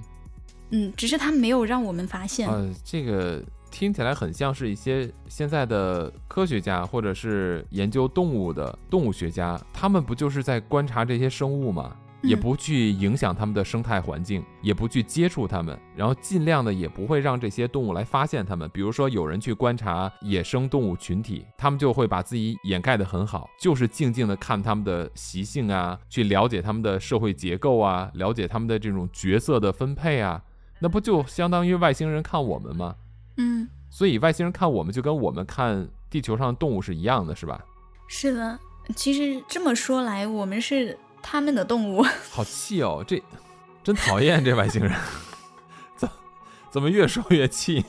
[0.72, 2.46] 嗯，只是他没有让我们发现。
[2.46, 11.96] 呃，这个听起来很像是一些现在的科学家或者是研究动物的动物学家，他们不就是在观察这些生物吗？
[12.22, 18.68] 也嗯不去影响它们的生态环境，也不去接触它们，然后尽量的也不会让这些动物来发现它们。
[18.72, 30.42] 比如说，有人去观察野生动物群体，他们就会把自己掩盖得很好，就是静静的看它们的习性啊，去了解它们的社会结构啊，了解它们的这种角色的分配啊，
[30.80, 32.96] 那不就相当于外星人看我们吗？
[33.36, 37.64] 嗯所以外星人看我们就跟我们看地球上的动物是一样的，是吧？
[38.06, 38.58] 是的，
[38.94, 42.02] 其实这么说来，我们是他们的动物。
[42.30, 43.22] 好气哦，这
[43.82, 44.92] 真讨厌这外星人，
[45.96, 46.08] 怎
[46.70, 47.84] 怎么越说越气？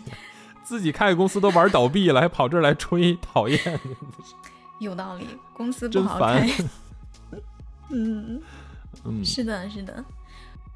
[0.64, 3.80] 自己开个公司都玩倒闭了，还跑这儿来吹，讨厌。
[4.80, 6.64] 有道理，公司不真好烦开。
[7.92, 8.42] 嗯，
[9.04, 10.04] 嗯是的，是的。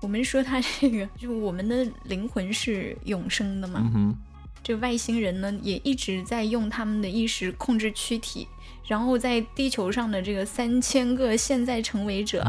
[0.01, 3.89] 我们说他这个，就我们的灵魂是永生的嘛。
[3.95, 4.14] 嗯，
[4.62, 8.47] 这外星人呢，也一直在用他们的意识控制躯体，
[8.88, 12.45] 然后在地球上的这个三千个现在成为者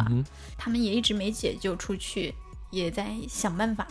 [0.56, 2.34] 他们也一直没解救出去，
[2.70, 3.86] 也在想办法。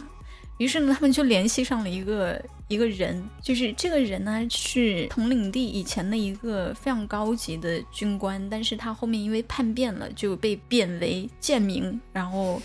[0.58, 12.62] 于是呢，他们就联系上了一个一个人，就是这个人呢是统领地以前的一个非常高级的军官，但是他后面因为叛变了，就被贬为贱民，然后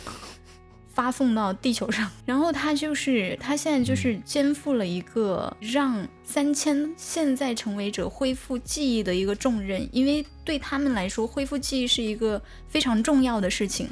[1.01, 2.07] 发送到地球上。
[2.27, 13.89] 然后他就是他现在就是肩负了一个让三千现在成为者恢复记忆的一个重任，因为对他们来说，恢复记忆是一个非常重要的事情。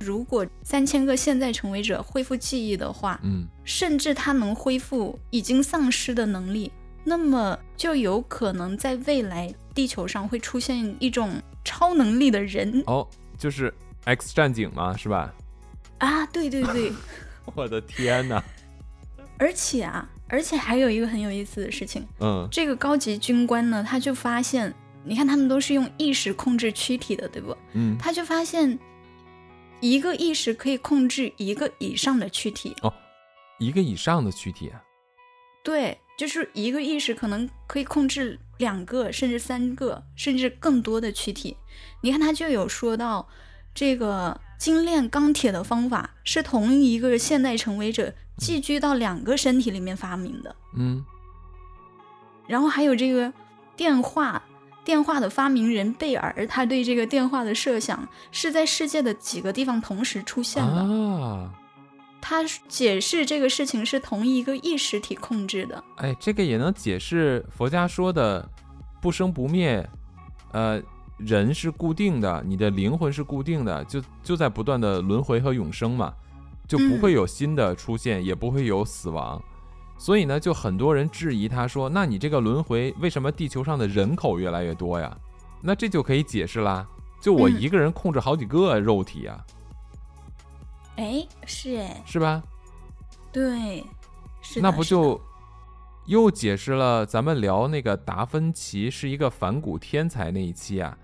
[0.00, 6.70] 如果三千个现在成为者恢复记忆的话，嗯，甚至他能恢复已经丧失的能力，
[7.04, 11.32] 那么就有可能在未来地球上会出现一种
[11.64, 13.08] 超能力的人哦，
[13.38, 13.72] 就是
[14.04, 15.34] X 战警嘛，是吧？
[16.00, 16.26] 啊！
[16.26, 16.92] 对对对，
[17.54, 18.42] 我的天哪！
[19.38, 24.74] 而且啊，而且还有一个很有意思的事情，嗯这个高级军官呢，他就发现，
[25.04, 27.56] 你看他们都是用意识控制躯体的，对不？
[27.72, 28.78] 嗯，他就发现，
[29.80, 32.92] 一个意识可以控制一个以上的躯体哦。
[33.58, 34.82] 一个以上的躯体啊，
[35.62, 41.56] 对，就是一个意识可能可以控制两个，甚至三个，甚至更多的躯体。
[42.02, 43.28] 你看，他就有说到，
[43.74, 50.54] 这个精炼钢铁的方法是同一个现代成为者寄居到两个身体里面发明的。
[50.76, 51.04] 嗯
[52.46, 53.32] 然后还有这个
[53.76, 54.42] 电话，
[54.84, 60.82] 电话的发明人贝尔，他对这个电话的设想是在世界的几个地方同时出现的。
[60.82, 61.54] 啊，
[62.20, 65.84] 他解释这个事情是同一个意识体控制的。
[65.98, 68.50] 哎，这个也能解释佛家说的
[69.00, 69.88] 不生不灭，
[70.50, 70.82] 呃，
[71.24, 76.12] 人是固定的，你的灵魂是固定的，就就在不断的轮回和永生嘛，
[76.66, 79.42] 就不会有新的出现，也不会有死亡。
[79.98, 85.14] 所以呢，就很多人质疑他说：“那你这个轮回，为什么地球上的人口越来越多呀？”
[85.62, 86.88] 那这就可以解释啦。
[87.20, 89.44] 就我嗯一个人控制好几个肉体啊，
[90.96, 92.42] 哎，是哎，是吧？
[93.30, 93.84] 对，
[94.40, 95.20] 是那不就
[96.06, 100.96] 又解释了咱们聊那个达芬奇是一个反骨天才那一期啊？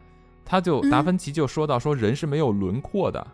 [0.46, 3.26] 他就嗯达芬奇就说到说人是没有轮廓的，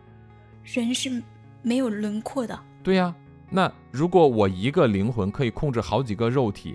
[0.65, 1.23] 人是
[1.63, 2.59] 没有轮廓的？
[2.83, 3.15] 对呀、
[3.51, 6.75] 那如果我一个灵魂可以控制好几个肉体，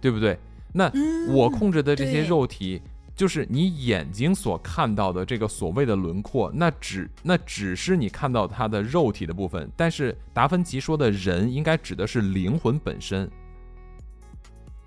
[0.00, 0.36] 对不对？
[0.72, 2.80] 那嗯，我控制的这些肉体，
[3.14, 9.70] 就是你眼睛所看到的这个所谓的轮廓，那只那只是你看到它的肉体的部分。
[9.76, 13.30] 但是达芬奇说的人，应该指的是灵魂本身。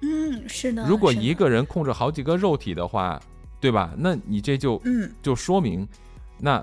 [0.01, 0.86] 嗯，是的。
[0.88, 3.19] 如果一个人控制好几个肉体的话，
[3.62, 3.93] 对吧？
[3.95, 5.88] 那你这就嗯就说明，
[6.39, 6.62] 那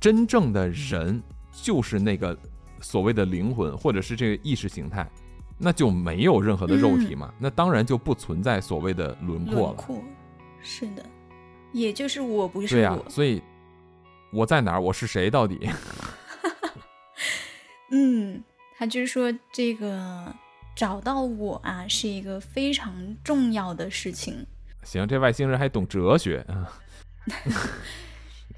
[0.00, 1.22] 真正的人
[1.52, 2.36] 就是那个
[2.80, 5.08] 所谓的灵魂，或者是这个意识形态，
[5.56, 9.60] 那就没有任何的肉体嘛，那当然就不存在所谓的轮廓了。
[9.60, 10.04] 轮廓
[10.60, 11.06] 是的，
[11.72, 13.08] 也就是我不是对呀、我。
[13.08, 13.40] 所以
[14.32, 14.80] 我在哪儿？
[14.80, 15.30] 我是谁？
[15.30, 15.68] 到底？
[17.94, 18.42] 嗯，
[18.76, 20.34] 他就是说这个
[20.74, 24.44] 找到我啊，是一个非常重要的事情。
[24.82, 26.70] 行，这外星人还懂哲学啊？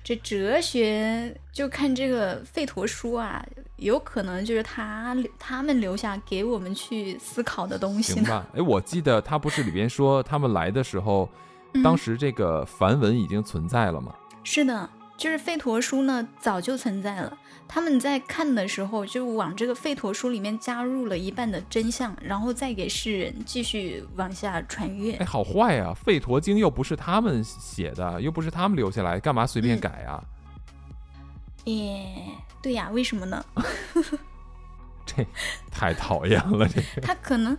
[0.02, 3.42] 这哲学就看这个费陀书啊，
[3.76, 8.12] 有可能就是他他们留下给我们去思考的东西。
[8.14, 8.46] 行吧？
[8.54, 11.28] 哎，我记得他不是里边说他们来的时候，
[11.72, 14.14] 嗯当时这个梵文已经存在了吗？
[14.42, 17.38] 是的，就是吠陀书呢早就存在了。
[17.66, 25.24] 他们在看的时候，就往这个吠陀书里面加入了一半的真相，然后再给世人继续往下传阅哎，。
[25.24, 30.22] 好坏啊、吠陀经》又不是他们写的，又不是他们留下来，干嘛随便嗯改啊？
[31.64, 32.06] 耶，
[32.60, 33.42] 对呀，为什么呢？
[35.06, 35.26] 这
[35.70, 37.00] 太讨厌了，这个。
[37.00, 37.56] 他可能，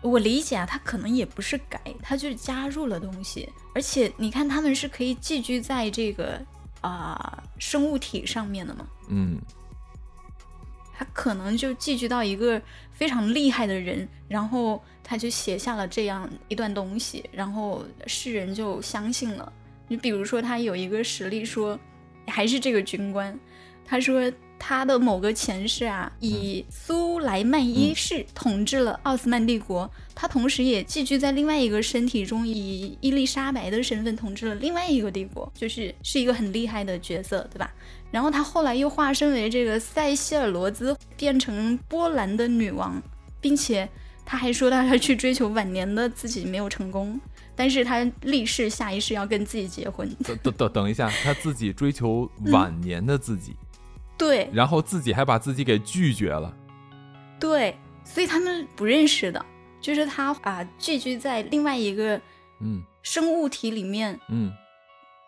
[0.00, 3.48] 我理解啊，他可能也不是改，他就是加入了东西。
[3.74, 6.40] 而且你看，他们是可以寄居在这个
[6.80, 9.38] 啊、生物体上面的嘛，嗯，
[10.92, 12.60] 他可能就寄居到一个
[12.92, 19.52] 非常厉害的人，然后他就写下了这样一段东西，然后世人就相信了。
[19.88, 21.78] 你比如说，他有一个实例说，
[22.26, 23.38] 还是这个军官，
[23.84, 37.72] 他说他的某个前世啊，以苏莱曼一世统治了奥斯曼帝国，他同时也寄居在另外一个身体中，以伊丽莎白的身份统治了另外一个帝国，就是是一个很厉害的角色，对吧？
[38.10, 43.00] 然后他后来又化身为这个塞西尔罗兹，变成波兰的女王，
[43.40, 43.88] 并且
[44.26, 47.20] 他还说他要去追求晚年的自己没有成功，
[47.54, 50.12] 但是他立誓下一世要跟自己结婚。
[50.24, 53.54] 等等等等一下，他自己追求晚年的自己。
[54.18, 56.52] 对，然后自己还把自己给拒绝了。
[57.38, 59.46] 对，所以他们不认识的，
[59.80, 62.20] 就是他啊，寄居在另外一个
[62.60, 64.18] 嗯生物体里面。
[64.28, 64.52] 嗯，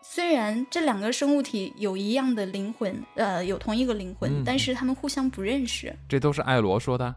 [0.02, 5.94] 虽然这两个生物体有一样的灵魂，呃，有同一个灵魂，嗯但是他们互相不认识。
[6.08, 7.14] 这都是艾罗说的。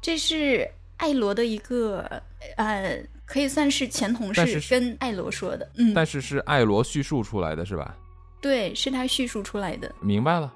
[0.00, 0.68] 这是
[0.98, 2.22] 艾罗的一个
[2.56, 5.68] 呃，可以算是前同事跟艾罗说的。
[5.76, 7.96] 嗯，但是是艾罗叙述出来的是吧？
[8.40, 9.92] 对，是他叙述出来的。
[10.00, 10.52] 明白了，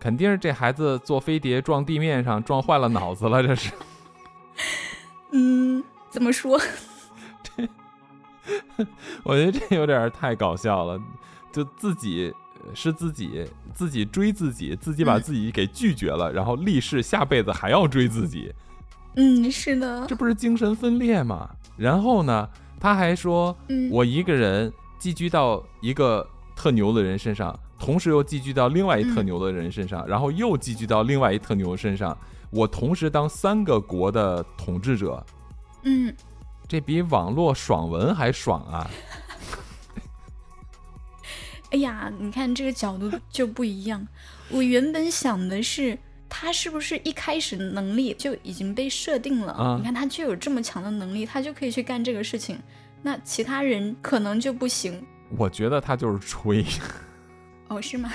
[0.00, 3.70] 肯定是这孩子坐飞碟撞地面上撞坏了脑子了，这是。
[5.32, 6.60] 嗯，怎么说？
[9.24, 11.00] 我觉得这有点太搞笑了，
[11.50, 12.32] 就自己
[12.64, 13.44] 呃是自己
[13.74, 18.52] 自己追自己，自己把嗯自己给拒绝了，然后立誓下辈子还要追自己，
[19.16, 20.14] 嗯，是的这。
[20.14, 21.50] 不是精神分裂吗？
[21.76, 22.48] 然后呢，
[22.78, 32.16] 他还说嗯，我一个人寄居到一个特牛的人身上，同时又寄居到另外一特嗯牛的人身上，然后又寄居到另外一特牛身上，
[32.50, 35.24] 我同时当三个国的统治者，
[35.82, 36.14] 嗯，
[36.68, 38.90] 这比网络爽文还爽啊！
[41.72, 44.06] 哎呀，你看这个角度就不一样。
[44.48, 49.52] 我原本想的是，他是不是一开始能力就已经被设定了？
[49.52, 52.58] 啊你看他就有这么强的能力，他就可以去干这个事情。
[53.02, 55.04] 那其他人可能就不行
[55.36, 56.64] 我觉得他就是吹，
[57.68, 58.10] 哦，是吗？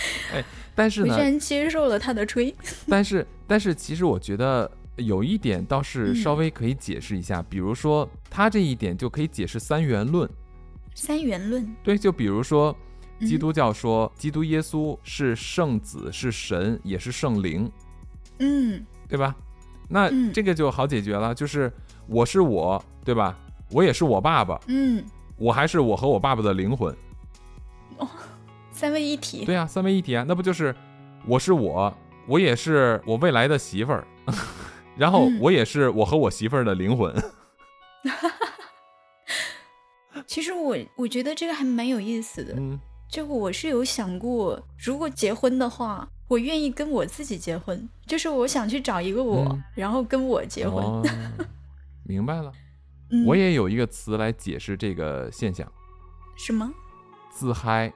[0.74, 2.54] 但是呢接受了他的吹。
[2.88, 10.28] 但是但是其实我觉得有一点倒是嗯稍微可以解释一下，比如说他这一点就可以解释三元论。
[10.94, 12.76] 三元论，对，就比如说
[13.20, 17.70] 嗯基督教说基督耶稣是圣子，是神，也是圣灵，
[18.38, 19.34] 嗯对吧？
[19.88, 21.72] 那嗯这个就好解决了，就是
[22.06, 23.38] 我是我，对吧？
[23.70, 25.02] 我也是我爸爸，嗯，
[25.36, 26.94] 我还是我和我爸爸的灵魂，
[28.72, 29.44] 三位一体。
[29.44, 30.74] 对啊、三位一体啊，那不就是
[31.26, 31.92] 我是我，
[32.26, 34.06] 我也是我未来的媳妇儿，
[34.96, 37.14] 然后嗯我也是我和我媳妇儿的灵魂。
[40.26, 42.54] 其实我我觉得这个还蛮有意思的。
[42.56, 50.84] 嗯，就我是有想过，如果结婚的话，我愿意跟我自己结婚，就是我想去找一个我，嗯然后跟我结婚。
[50.84, 51.02] 哦，
[52.06, 52.52] 明白了。
[53.10, 55.70] 嗯、我也有一个词来解释这个现象，
[56.36, 56.70] 什么？
[57.32, 57.92] 自嗨。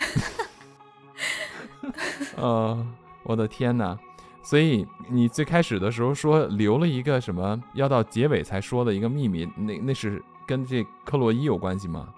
[2.36, 2.86] 呃，
[3.22, 3.96] 我的天哪！
[4.42, 12.08] 所以你最开始的时候说留了一个什么，要到结尾才说的一个秘密，那那是跟这克洛伊有关系吗？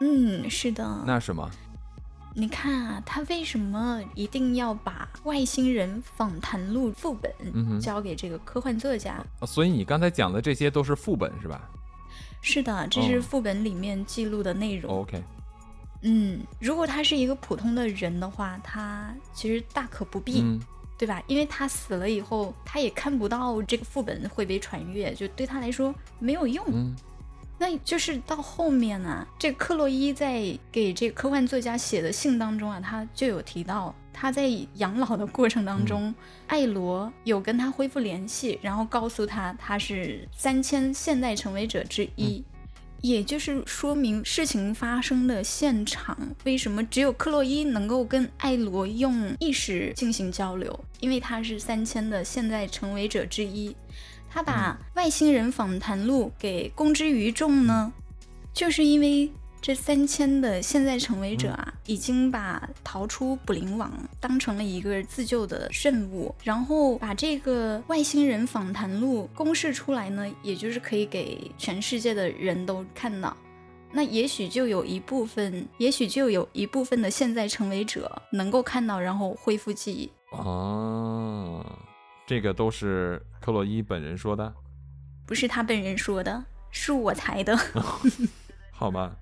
[0.00, 1.02] 嗯，是的。
[1.06, 1.48] 那什么？
[2.34, 7.30] 你看啊，他为什么一定要把外星人访谈录副本
[7.80, 9.14] 交给这个科幻作家？
[9.40, 11.68] 啊所以你刚才讲的这些都是副本是吧
[12.40, 15.00] 是的，这是哦副本里面记录的内容。
[15.00, 15.22] ？OK，
[16.02, 20.40] 嗯，如果他是一个普通的人的话，他其实大可不必。
[20.42, 20.60] 嗯
[20.98, 21.20] 对吧？
[21.26, 26.64] 因为他死了以后，他也看不到这个副本会被传阅，就对他来说没有用。
[26.68, 26.94] 嗯
[27.58, 36.14] 那就是到后面呢、这个克洛伊在给这个科幻作家写的信当中啊，他就有提到，他在养老的过程当中，
[36.46, 42.44] 艾罗有跟他恢复联系，然后告诉他他是三千现代成为者之一。
[43.02, 50.84] 也就是说明事情发生的现场，为什么只有克洛伊能够跟艾罗用意识进行交流？
[51.00, 53.76] 因为他是三千的现在成为者之一。
[54.30, 57.92] 他把外星人访谈录给公之于众呢，
[58.54, 59.30] 就是因为
[59.62, 73.36] 这三千的现在成为者啊，已经把逃出捕灵网当成了一个自救的任务，然后把这个外星人访谈录公示出来呢，也就是可以给全世界的人都看到。
[73.92, 80.10] 那也许就有一部分，也许就有一部分的现在成为者能够看到，然后恢复记忆。
[80.32, 81.64] 哦，
[82.26, 84.52] 这个都是克洛伊本人说的，
[85.24, 87.56] 不是他本人说的，是我猜的。
[88.72, 89.14] 好吧？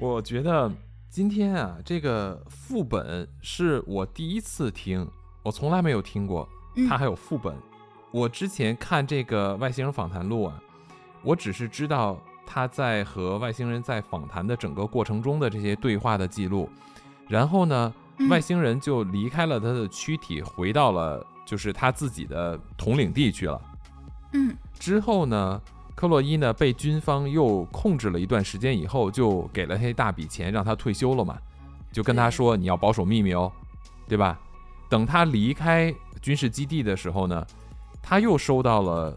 [0.00, 0.72] 我觉得
[1.10, 5.06] 今天啊，这个副本是我第一次听，
[5.42, 7.54] 我从来没有听过，嗯它还有副本。
[8.10, 10.58] 我之前看这个外星人访谈录啊，
[11.22, 16.70] 我只是知道他在和外星人在访谈的整个过程中的这些对话的记录，
[17.28, 17.92] 然后呢，
[18.30, 23.60] 外星人就离开了他的躯体，回到了就是他自己的统领地去了。
[24.32, 25.60] 嗯之后呢，
[26.00, 31.36] 克洛伊呢被军方又控制了一段时间以后，就给了他一大笔钱，让他退休了嘛，
[31.92, 33.52] 就跟他说你要保守秘密哦，
[34.08, 34.40] 对吧？
[34.88, 37.46] 等他离开军事基地的时候呢，
[38.00, 39.14] 他又收到了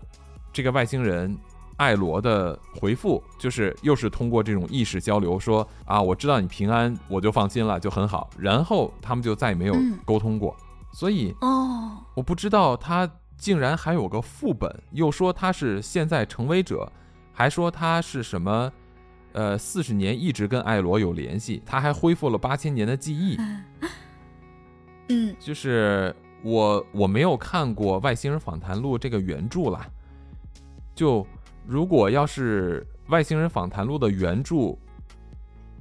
[0.51, 1.33] 这个外星人
[1.77, 8.29] 艾罗的回复，就是又是通过这种意识交流说啊，我知道你平安，我就放心了，就很好。
[8.37, 10.53] 然后他们就再也没有嗯沟通过，
[10.91, 13.09] 所以哦，我不知道他
[13.43, 16.89] 竟然还有个副本，又说他是现在成为者，
[17.33, 18.71] 还说他是什么，
[19.33, 23.37] 呃，四十年一直跟艾罗有联系，他还恢复了八千年的记忆。
[25.09, 25.35] 嗯。
[25.37, 29.85] 就是我我没有看过《外星人访谈录》这个原著啦，
[30.95, 31.27] 就
[31.67, 34.73] 如果要是《外星人访谈录》的原著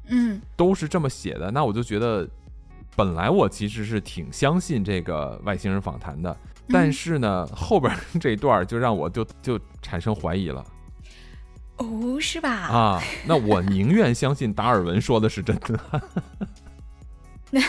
[0.08, 0.40] 嗯。
[0.56, 2.28] 都是这么写的，那我就觉得，
[2.96, 6.36] 本来我其实是挺相信这个外星人访谈的，
[6.72, 10.64] 但是呢，后边 这一段就让我就就产生怀疑了
[11.76, 12.50] 哦，是吧？
[12.50, 13.02] 啊。
[13.26, 16.02] 那我宁愿相信达尔文说的是真的。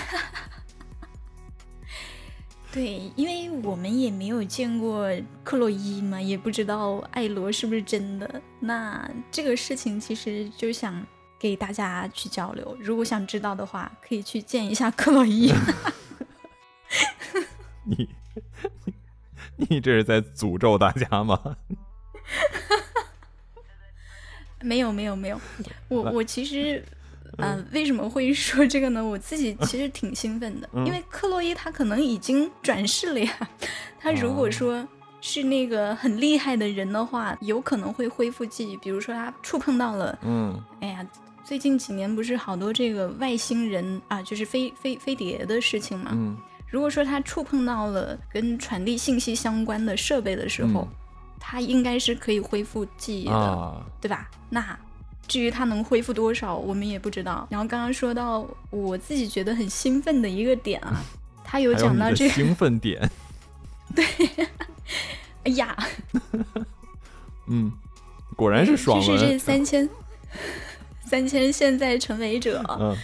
[2.71, 5.07] 对，因为我们也没有见过
[5.43, 8.41] 克洛伊嘛，也不知道艾罗是不是真的。
[8.59, 11.05] 那这个事情其实就想
[11.37, 15.53] 给大家去交流，如果想知道的话，可以去见一下克洛伊。
[17.85, 18.09] 你
[19.57, 21.39] 你这是在诅咒大家吗？
[24.61, 25.39] 没有没有没有，
[25.89, 26.83] 我我其实，
[27.37, 29.03] 呃，为什么会说这个呢？
[29.03, 33.49] 我自己其实挺兴奋的，嗯因为克洛伊他可能已经转世了呀。
[33.99, 34.87] 他如果说
[35.19, 41.05] 是那个很厉害的人的话，有可能会恢复记忆，比如说他触碰到了，嗯哎呀。
[41.45, 46.11] 最近几年不是好多这个外星人啊，就是飞飞飞碟的事情嘛。
[46.13, 46.37] 嗯
[46.73, 50.87] 如果说他触碰到了跟传递信息相关的设备的时候，嗯。
[51.39, 53.31] 他应该是可以恢复记忆的。
[53.31, 54.27] 啊，对吧？
[54.49, 54.79] 那
[55.27, 57.45] 至于它能恢复多少，我们也不知道。
[57.51, 61.03] 然后刚刚说到我自己觉得很兴奋的一个点啊，
[61.43, 63.07] 他有讲到这个，兴奋点，
[63.93, 64.05] 对。
[65.43, 65.77] 哎呀，
[67.47, 67.71] 嗯，
[68.35, 69.87] 果然是爽就是这，三千
[71.05, 72.63] 三千现在成为者。
[72.79, 72.97] 嗯。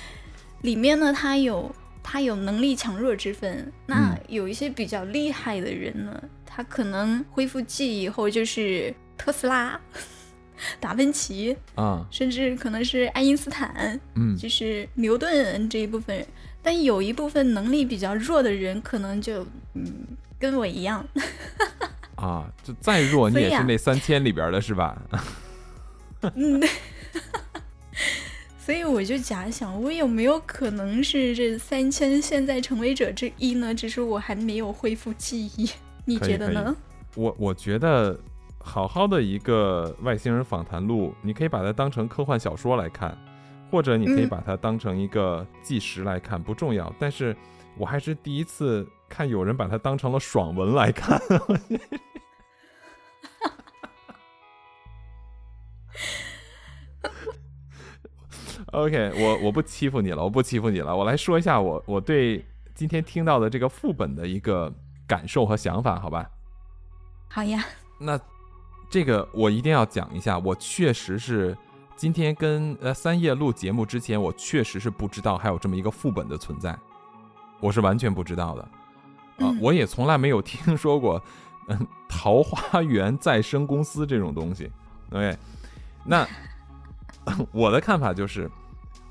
[0.61, 1.69] 里面呢，他有
[2.11, 3.71] 他有能力强弱之分。
[3.85, 9.79] 那嗯有一些比较厉害的人呢，他可能恢复记忆以后就是特斯拉、
[10.81, 13.99] 达芬奇，啊甚至可能是爱因斯坦。
[14.15, 16.27] 嗯就是牛顿这一部分人，
[16.63, 19.45] 但有一部分能力比较弱的人，可能就
[19.75, 19.85] 嗯
[20.39, 21.05] 跟我一样，
[22.15, 24.99] 啊，就再弱你也是那三千里边的是吧？
[26.35, 26.59] 嗯，
[28.69, 33.73] 所以我就假想，我有没有可能是这三千现在成为者之一呢？
[33.73, 35.67] 只是我还没有恢复记忆，
[36.05, 36.75] 你觉得呢？
[37.15, 38.15] 我我觉得
[38.59, 43.17] 好好的一个外星人访谈录，你可以把它当成科幻小说来看，
[43.71, 46.93] 或者你可以嗯把它当成一个纪实来看，不重要。
[46.99, 47.35] 但是
[47.75, 51.19] 我还是第一次看有人把它当成了爽文来看。
[58.71, 60.95] OK，我我不欺负你了，我不欺负你了。
[60.95, 62.45] 我来说一下我我对
[62.75, 64.71] 今天听到的这个副本的一个
[65.07, 66.29] 感受和想法，好吧？
[67.29, 67.65] 好呀，
[67.99, 68.19] 那
[68.89, 71.57] 这个我一定要讲一下，我确实是
[71.95, 76.77] 今天跟呃三叶录节目之前，我确实是不知道还有这么一个副本的存在，
[77.59, 78.69] 我是完全不知道的啊、
[79.39, 81.21] 嗯我也从来没有听说过
[81.69, 84.69] 嗯桃花源再生公司这种东西。
[85.11, 85.37] OK，
[86.03, 86.27] 那
[87.51, 88.49] 我的看法就是，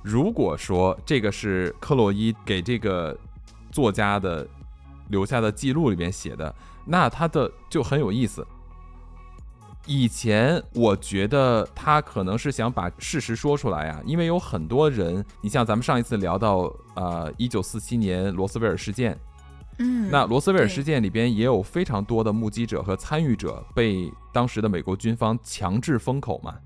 [0.03, 3.17] 如果说这个是克洛伊给这个
[3.71, 4.47] 作家的
[5.09, 6.55] 留下的记录里边写的，
[6.85, 8.47] 那他的就很有意思。
[9.87, 19.19] 以前我觉得他可能是想把事实说出来啊，因为有很多人，你像咱们上一次聊到呃一九四七年罗斯威尔事件，
[19.79, 26.61] 嗯，那罗斯威尔事件里边也有非常多的目击者和参与者被当时的美国军方强制封口嘛，嗯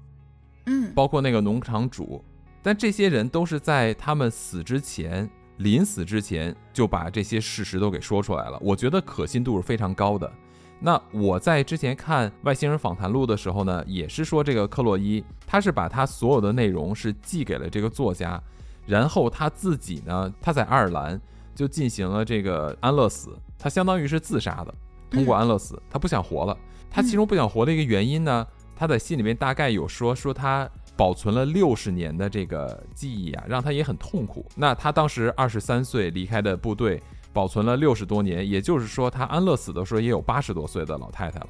[0.95, 2.25] 包括那个农场主，
[2.63, 8.59] 但这些人都是在他们死之前，临死之前就把这些事实都给说出来了。
[8.61, 10.31] 我觉得可信度是非常高的。
[10.79, 18.43] 那我在之前看《外星人访谈录》的时候呢，也是说这个克洛伊，他是把他所有的内容是寄给了这个作家，
[18.85, 21.21] 然后他自己呢，他在爱尔兰
[21.55, 24.75] 就进行了这个安乐死，他相当于是自杀的，
[25.09, 26.57] 通过安乐死，他不想活了。
[26.91, 34.47] 他其中不想活的一个原因呢，他在信里面大概有说说他保存了六十年的这个记忆啊，让他也很痛苦。
[34.55, 41.49] 那他当时二十三岁离开的部队，保存了六十多年，也就是说，他安乐死的时候也有八十多岁的老太太了。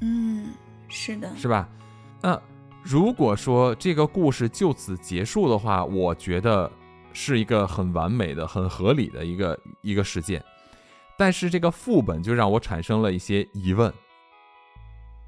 [0.00, 0.52] 嗯，
[0.88, 1.68] 是的，是吧？
[2.20, 2.40] 那
[2.82, 6.70] 如果说这个故事就此结束的话，我觉得
[7.12, 10.42] 是一个很完美的、很合理的一个一个事件。
[11.16, 13.92] 但是这个副本就让我产生了一些疑问。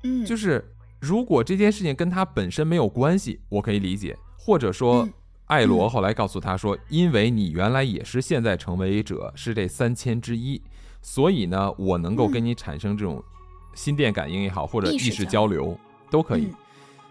[0.02, 0.64] 嗯，就是
[1.02, 5.08] 如果这件事情跟他本身没有关系，我可以理解，或者说
[5.46, 10.62] 艾罗后来告诉他说，因为你原来也是现在成为者，是这三千之一，
[11.00, 13.20] 所以呢，我能够跟你产生这种
[13.74, 15.76] 心电感应也好，或者意识交流
[16.08, 16.52] 都可以。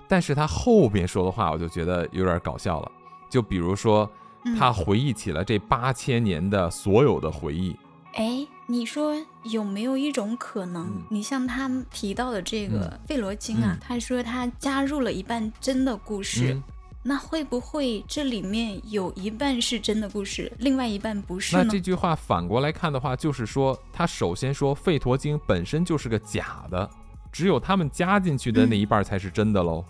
[0.08, 2.90] 但是他后边说的话，我就觉得有点搞笑了。
[3.30, 4.10] 就比如说，
[4.58, 7.76] 他回忆起了这八千年的所有的回忆。
[8.14, 9.14] 哎，你说
[9.44, 10.90] 有没有一种可能？
[11.10, 16.58] 你像他提到的这个费罗金啊，他说他加入了一半真的故事，
[17.04, 21.64] 那会不会这里面有一半是真的故事，另外一半不是呢？
[21.66, 26.90] 那这句话反过来看的话，就是说他首先说费陀经本身就是个假的，
[27.30, 29.84] 只有他们加进去的那一半才是真的喽。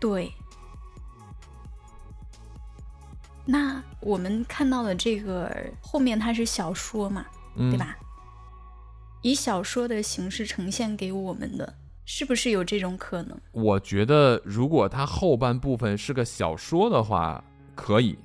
[0.00, 0.32] 对。
[3.44, 7.26] 那我们看到的这个后面它是小说嘛，
[7.56, 7.96] 对吧？
[9.22, 11.74] 以小说的形式呈现给我们的，
[12.06, 13.38] 是不是有这种可能？
[13.52, 17.44] 我觉得如果它后半部分是个小说的话，
[17.74, 18.18] 可以。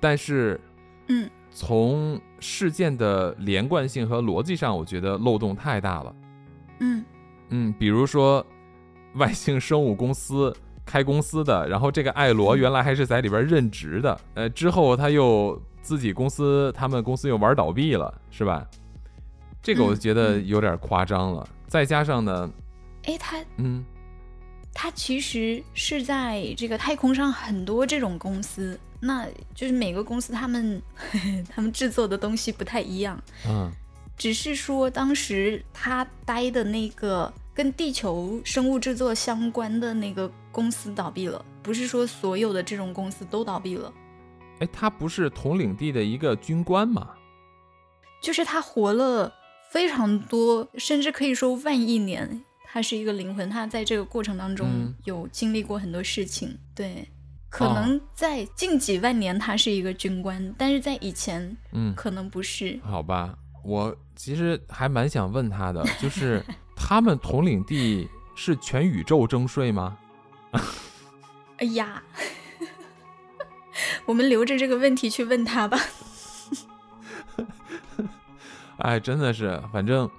[0.00, 0.60] 但是，
[1.08, 6.16] 嗯，从事件的连贯性和逻辑上，我觉得漏洞太大了。
[6.80, 7.04] 嗯
[7.50, 8.44] 嗯，比如说
[9.14, 10.54] 外星生物公司。
[10.84, 18.66] 开公司的，然后这个艾罗原来还是在里边任职的，呃，之后他又自己公司，他们公司又玩倒闭了，是吧？
[19.62, 21.48] 这个我觉得有点夸张了。
[21.66, 22.50] 再加上呢，
[23.04, 23.84] 哎，他，嗯，
[24.72, 30.80] 他其实是在这个太空上很多这种公司，那就是每个公司他们
[31.48, 33.72] 他们制作的东西不太一样，嗯，
[34.16, 37.32] 只是说当时他待的那个。
[37.56, 43.92] 跟地球生物制作相关的那个公司倒闭了，不是说所有的这种公司都倒闭了。
[44.58, 47.10] 哎，他不是统领地的一个军官吗？
[48.20, 49.32] 就是他活了
[49.70, 52.42] 非常多，甚至可以说万亿年。
[52.64, 56.58] 他是一个灵魂，他在这个过程当中有经历过很多事情。
[56.74, 57.08] 对，
[57.48, 62.80] 可能在近几万年他是一个军官，但是在以前，嗯，可能不是。
[62.82, 66.44] 好吧，我其实还蛮想问他的，就 是。
[66.76, 69.96] 他们统领地是全宇宙征税吗？
[71.56, 72.02] 哎呀，
[74.04, 75.78] 我们留着这个问题去问他吧。
[78.78, 80.10] 哎，真的是，反正，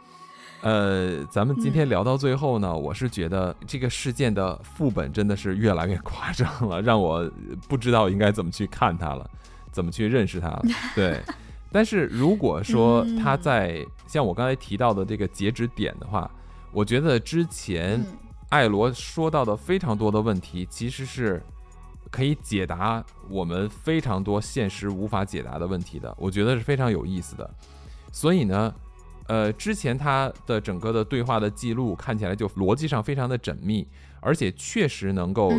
[0.62, 7.30] 呃，咱们今天聊到最后呢，我是觉得这个事件的副本真的是越来越夸张了，让我
[7.68, 9.30] 不知道应该怎么去看他了，
[9.72, 10.64] 怎么去认识他了。
[10.96, 11.22] 对，
[11.76, 16.32] 但是如果说他在像我刚才提到的这个截止点的话。
[16.72, 18.06] 我觉得之前
[18.50, 21.42] 艾罗说到的非常多的问题，其实是
[22.12, 26.14] 可以解答我们非常多现实无法解答的问题的。
[26.20, 27.50] 我觉得是非常有意思的。
[28.12, 28.76] 所以呢，
[29.28, 33.88] 呃，之前他的整个的对话的记录看起来就逻辑上非常的缜密，
[34.20, 35.54] 而且确实能够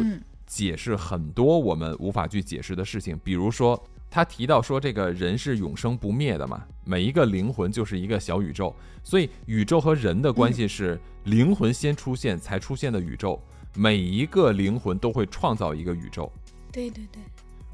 [0.45, 3.83] 解释很多我们无法去解释的事情，比如说。
[4.17, 6.65] 他提到说，这个人是永生不灭的嘛？
[6.85, 13.39] 每一个灵魂就是一个小宇宙，所以宇宙和人的关系是灵魂先出现才出现的宇宙。
[13.75, 16.33] 每一个灵魂都会创造一个宇宙。
[16.73, 17.21] 对对对。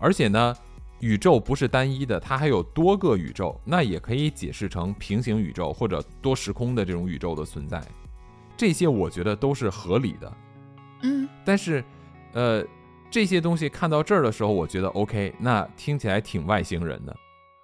[0.00, 0.52] 而且呢，
[0.98, 7.80] 宇宙不是单一的，它还有多个宇宙，那也可以解释成平行宇宙或者多时空的这种宇宙的存在。
[8.56, 10.32] 这些我觉得都是合理的。
[11.02, 11.28] 嗯。
[11.44, 11.84] 但是，
[12.32, 12.66] 呃。
[13.12, 17.14] 这些东西看到这儿的时候，我觉得 OK，那听起来挺外星人的，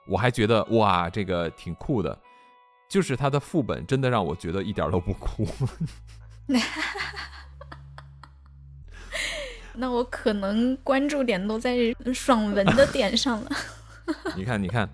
[0.07, 2.17] 我还觉得哇，这个挺酷的。
[2.87, 5.49] 就是它的副本真的让我觉得一点都不酷。
[9.73, 11.79] 那我可能关注点都在
[12.13, 13.51] 爽文的点上了。
[14.37, 14.87] 你看，你看，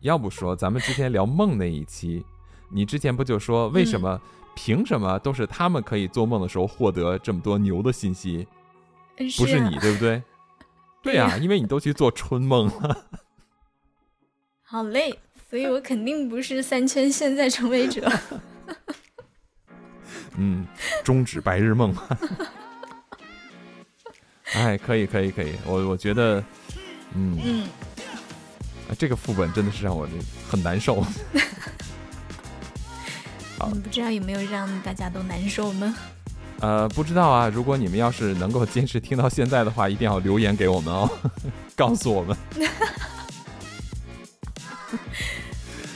[0.00, 2.24] 要不说咱们之前聊梦那一期，
[2.68, 4.20] 你之前不就说为什么
[4.56, 8.44] 凭什么都是他们可以做梦的时候获得这么多牛的信息？
[9.16, 10.22] 不是你对不对？
[11.02, 13.06] 对呀，因为你都去做春梦了。
[14.64, 15.18] 好嘞，
[15.50, 18.10] 所以我肯定不是三千现在成为者。
[20.36, 20.66] 嗯，
[21.04, 21.94] 终止白日梦。
[24.54, 26.42] 哎，可以可以可以，我我觉得，
[27.14, 27.68] 嗯嗯，
[28.98, 30.08] 这个副本真的是让我
[30.48, 31.02] 很难受。
[33.58, 35.94] 好，不知道有没有让大家都难受呢？
[36.64, 37.46] 呃，不知道啊。
[37.46, 41.06] 如果你们要是能够坚持听到现在的话，一定要留言给我们哦，
[41.76, 42.34] 告诉我们。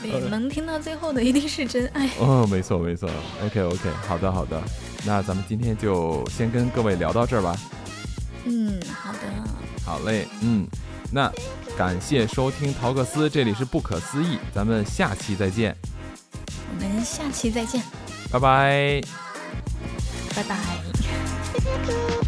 [0.02, 2.10] 对，能听到最后的一定是真爱。
[2.20, 3.08] 哦，没错没错。
[3.46, 4.60] OK OK，好的好的。
[5.06, 7.56] 那咱们今天就先跟各位聊到这儿吧。
[8.44, 9.18] 嗯，好的。
[9.86, 10.66] 好嘞，嗯，
[11.10, 11.32] 那
[11.78, 15.74] 感谢收听陶克斯，这里是不可思议，咱们下期再见。
[16.70, 17.82] 我们下期再见。
[18.30, 19.27] 拜拜。
[20.38, 22.27] 拜拜。